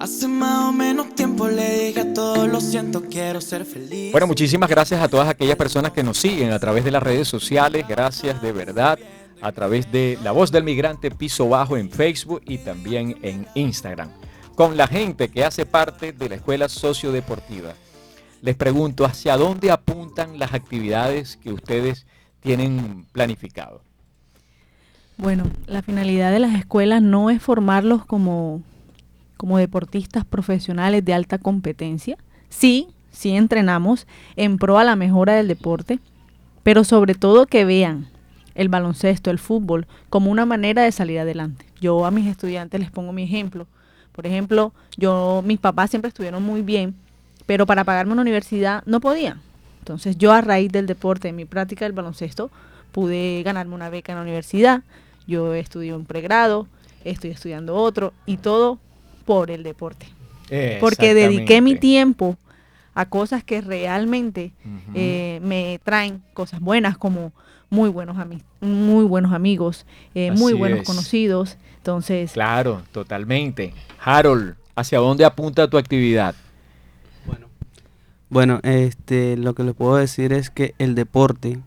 Hace 0.02 0.28
más 0.28 0.70
o 0.70 0.74
menos 0.74 1.14
tiempo 1.14 1.48
le 1.48 1.86
dije 1.86 2.00
a 2.00 2.12
todos 2.12 2.50
lo 2.50 2.60
siento, 2.60 3.04
quiero 3.04 3.40
ser 3.40 3.66
feliz. 3.66 4.12
Bueno, 4.12 4.26
muchísimas 4.26 4.68
gracias 4.68 5.00
a 5.00 5.08
todas 5.08 5.30
aquellas 5.30 5.56
personas 5.56 5.92
que 5.92 6.02
nos 6.02 6.18
siguen 6.18 6.52
a 6.52 6.58
través 6.58 6.84
de 6.84 6.90
las 6.90 7.04
redes 7.04 7.28
sociales. 7.28 7.86
Gracias 7.88 8.42
de 8.42 8.52
verdad. 8.52 8.98
A 9.44 9.52
través 9.52 9.92
de 9.92 10.18
La 10.24 10.32
Voz 10.32 10.52
del 10.52 10.64
Migrante 10.64 11.12
Piso 11.12 11.48
Bajo 11.50 11.78
en 11.78 11.92
Facebook 11.92 12.42
y 12.48 12.58
también 12.58 13.20
en 13.22 13.46
Instagram. 13.54 14.10
Con 14.56 14.76
la 14.76 14.88
gente 14.88 15.30
que 15.30 15.46
hace 15.46 15.68
parte 15.68 16.14
de 16.14 16.30
la 16.30 16.36
Escuela 16.38 16.68
Sociodeportiva. 16.68 17.76
Les 18.42 18.56
pregunto, 18.56 19.06
¿hacia 19.06 19.38
dónde 19.38 19.70
apuntan 19.70 20.40
las 20.40 20.56
actividades 20.56 21.38
que 21.38 21.54
ustedes 21.54 22.08
tienen 22.40 23.06
planificado? 23.12 23.84
Bueno, 25.18 25.44
la 25.68 25.84
finalidad 25.84 26.32
de 26.32 26.40
las 26.40 26.56
escuelas 26.56 27.04
no 27.04 27.30
es 27.30 27.40
formarlos 27.40 28.04
como, 28.04 28.64
como 29.42 29.58
deportistas 29.58 30.24
profesionales 30.24 31.04
de 31.04 31.16
alta 31.16 31.40
competencia. 31.40 32.16
Sí, 32.50 32.90
sí 33.10 33.32
entrenamos 33.32 34.06
en 34.36 34.60
pro 34.60 34.78
a 34.78 34.84
la 34.84 34.96
mejora 34.96 35.34
del 35.34 35.48
deporte, 35.48 35.98
pero 36.62 36.84
sobre 36.84 37.16
todo 37.16 37.48
que 37.48 37.66
vean 37.66 38.08
el 38.54 38.70
baloncesto, 38.70 39.32
el 39.32 39.40
fútbol, 39.40 39.88
como 40.12 40.30
una 40.30 40.46
manera 40.46 40.84
de 40.84 40.92
salir 40.92 41.18
adelante. 41.18 41.66
Yo 41.82 42.06
a 42.06 42.12
mis 42.12 42.28
estudiantes 42.28 42.80
les 42.80 42.92
pongo 42.92 43.14
mi 43.14 43.24
ejemplo. 43.24 43.66
Por 44.12 44.28
ejemplo, 44.28 44.74
yo, 44.96 45.42
mis 45.44 45.58
papás 45.58 45.90
siempre 45.90 46.10
estuvieron 46.10 46.44
muy 46.44 46.62
bien, 46.62 46.94
pero 47.48 47.66
para 47.66 47.84
pagarme 47.84 48.14
una 48.14 48.22
universidad 48.22 48.84
no 48.86 49.02
podía. 49.02 49.40
Entonces 49.80 50.20
yo 50.20 50.34
a 50.34 50.42
raíz 50.42 50.72
del 50.72 50.86
deporte, 50.86 51.30
de 51.30 51.34
mi 51.34 51.46
práctica 51.46 51.86
del 51.86 51.94
baloncesto, 51.94 52.52
pude 52.92 53.42
ganarme 53.42 53.74
una 53.74 53.90
beca 53.90 54.12
en 54.12 54.20
la 54.20 54.24
universidad. 54.24 54.84
Yo 55.26 55.56
estudié 55.56 55.96
un 55.96 56.06
pregrado, 56.06 56.68
estoy 57.04 57.32
estudiando 57.32 57.74
otro 57.74 58.14
y 58.28 58.38
todo 58.38 58.78
por 59.32 59.50
el 59.50 59.64
deporte. 59.64 60.08
Porque 60.82 61.14
dediqué 61.14 61.62
mi 61.62 61.76
tiempo 61.78 62.36
a 62.94 63.06
cosas 63.06 63.46
que 63.46 63.62
realmente 63.62 64.52
eh, 64.94 65.40
me 65.42 65.80
traen 65.86 66.22
cosas 66.34 66.60
buenas 66.60 66.98
como 66.98 67.32
muy 67.70 67.88
buenos, 67.88 68.18
ami- 68.18 68.44
muy 68.60 69.06
buenos 69.06 69.32
amigos, 69.32 69.86
eh, 70.16 70.32
muy 70.32 70.52
buenos 70.52 70.80
es. 70.82 70.86
conocidos. 70.86 71.58
Entonces, 71.78 72.34
Claro, 72.34 72.82
totalmente. 72.92 73.74
Harold, 74.04 74.56
¿hacia 74.76 75.00
dónde 75.00 75.24
apunta 75.24 75.70
tu 75.70 75.78
actividad? 75.78 76.36
Bueno, 78.30 78.60
este, 78.64 79.38
lo 79.38 79.54
que 79.56 79.64
les 79.64 79.74
puedo 79.74 79.96
decir 79.96 80.34
es 80.34 80.50
que 80.50 80.74
el 80.78 80.94
deporte 80.96 81.60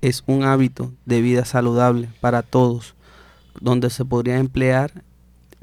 es 0.00 0.22
un 0.26 0.44
hábito 0.44 0.92
de 1.06 1.20
vida 1.22 1.44
saludable 1.44 2.08
para 2.20 2.42
todos, 2.42 2.94
donde 3.60 3.90
se 3.90 4.04
podría 4.04 4.38
emplear 4.38 5.02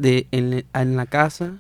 de, 0.02 0.28
en, 0.32 0.96
la 0.98 1.06
casa, 1.06 1.58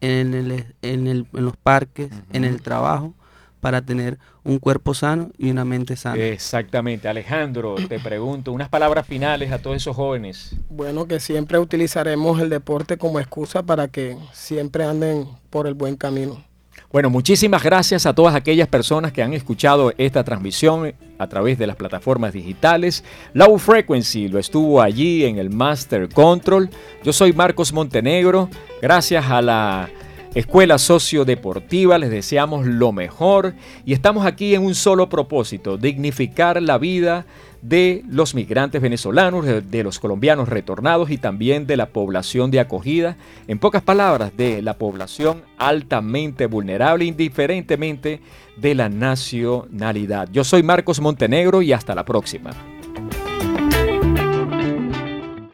en, 0.00 0.34
el, 0.34 0.74
en, 0.82 1.06
el- 1.06 1.26
en 1.32 1.44
los 1.44 1.56
parques, 1.56 2.10
en 2.32 2.44
el 2.44 2.62
trabajo, 2.62 3.14
para 3.60 3.82
tener 3.82 4.18
un 4.44 4.60
cuerpo 4.60 4.94
sano 4.94 5.30
y 5.36 5.50
una 5.50 5.64
mente 5.64 5.96
sana. 5.96 6.22
Exactamente. 6.24 7.08
Alejandro, 7.08 7.74
te 7.88 7.98
pregunto, 8.00 8.52
unas 8.52 8.68
palabras 8.68 9.06
finales 9.06 9.50
a 9.50 9.58
todos 9.58 9.76
esos 9.76 9.96
jóvenes. 9.96 10.54
Bueno, 10.70 11.06
que 11.06 11.18
siempre 11.18 11.58
utilizaremos 11.58 12.40
el 12.40 12.48
deporte 12.48 12.96
como 12.96 13.18
excusa 13.18 13.64
para 13.64 13.88
que 13.88 14.16
siempre 14.32 14.84
anden 14.84 15.26
por 15.50 15.66
el 15.66 15.74
buen 15.74 15.96
camino. 15.96 16.44
Bueno, 16.90 17.10
muchísimas 17.10 17.62
gracias 17.62 18.06
a 18.06 18.14
todas 18.14 18.34
aquellas 18.34 18.66
personas 18.66 19.12
que 19.12 19.22
han 19.22 19.34
escuchado 19.34 19.92
esta 19.98 20.24
transmisión 20.24 20.94
a 21.18 21.26
través 21.26 21.58
de 21.58 21.66
las 21.66 21.76
plataformas 21.76 22.32
digitales. 22.32 23.04
Low 23.34 23.58
Frequency 23.58 24.28
lo 24.28 24.38
estuvo 24.38 24.80
allí 24.80 25.26
en 25.26 25.36
el 25.36 25.50
Master 25.50 26.08
Control. 26.08 26.70
Yo 27.04 27.12
soy 27.12 27.34
Marcos 27.34 27.74
Montenegro. 27.74 28.48
Gracias 28.80 29.26
a 29.26 29.42
la 29.42 29.90
Escuela 30.34 30.78
Sociodeportiva 30.78 31.98
les 31.98 32.10
deseamos 32.10 32.66
lo 32.66 32.92
mejor 32.92 33.54
y 33.84 33.92
estamos 33.92 34.24
aquí 34.24 34.54
en 34.54 34.64
un 34.64 34.74
solo 34.74 35.08
propósito, 35.08 35.76
dignificar 35.76 36.62
la 36.62 36.78
vida 36.78 37.26
de 37.62 38.02
los 38.08 38.34
migrantes 38.34 38.80
venezolanos, 38.80 39.44
de, 39.46 39.82
los 39.82 39.98
colombianos 39.98 40.48
retornados 40.48 41.10
y 41.10 41.18
también 41.18 41.66
de 41.66 41.76
la 41.76 41.86
población 41.86 42.50
de 42.50 42.60
acogida. 42.60 43.16
En 43.46 43.58
pocas 43.58 43.82
palabras, 43.82 44.36
de 44.36 44.62
la 44.62 44.74
población 44.74 45.42
altamente 45.58 46.46
vulnerable, 46.46 47.04
indiferentemente 47.04 48.20
de 48.56 48.74
la 48.74 48.88
nacionalidad. 48.88 50.28
Yo 50.32 50.44
soy 50.44 50.62
Marcos 50.62 51.00
Montenegro 51.00 51.62
y 51.62 51.72
hasta 51.72 51.94
la 51.94 52.04
próxima. 52.04 52.50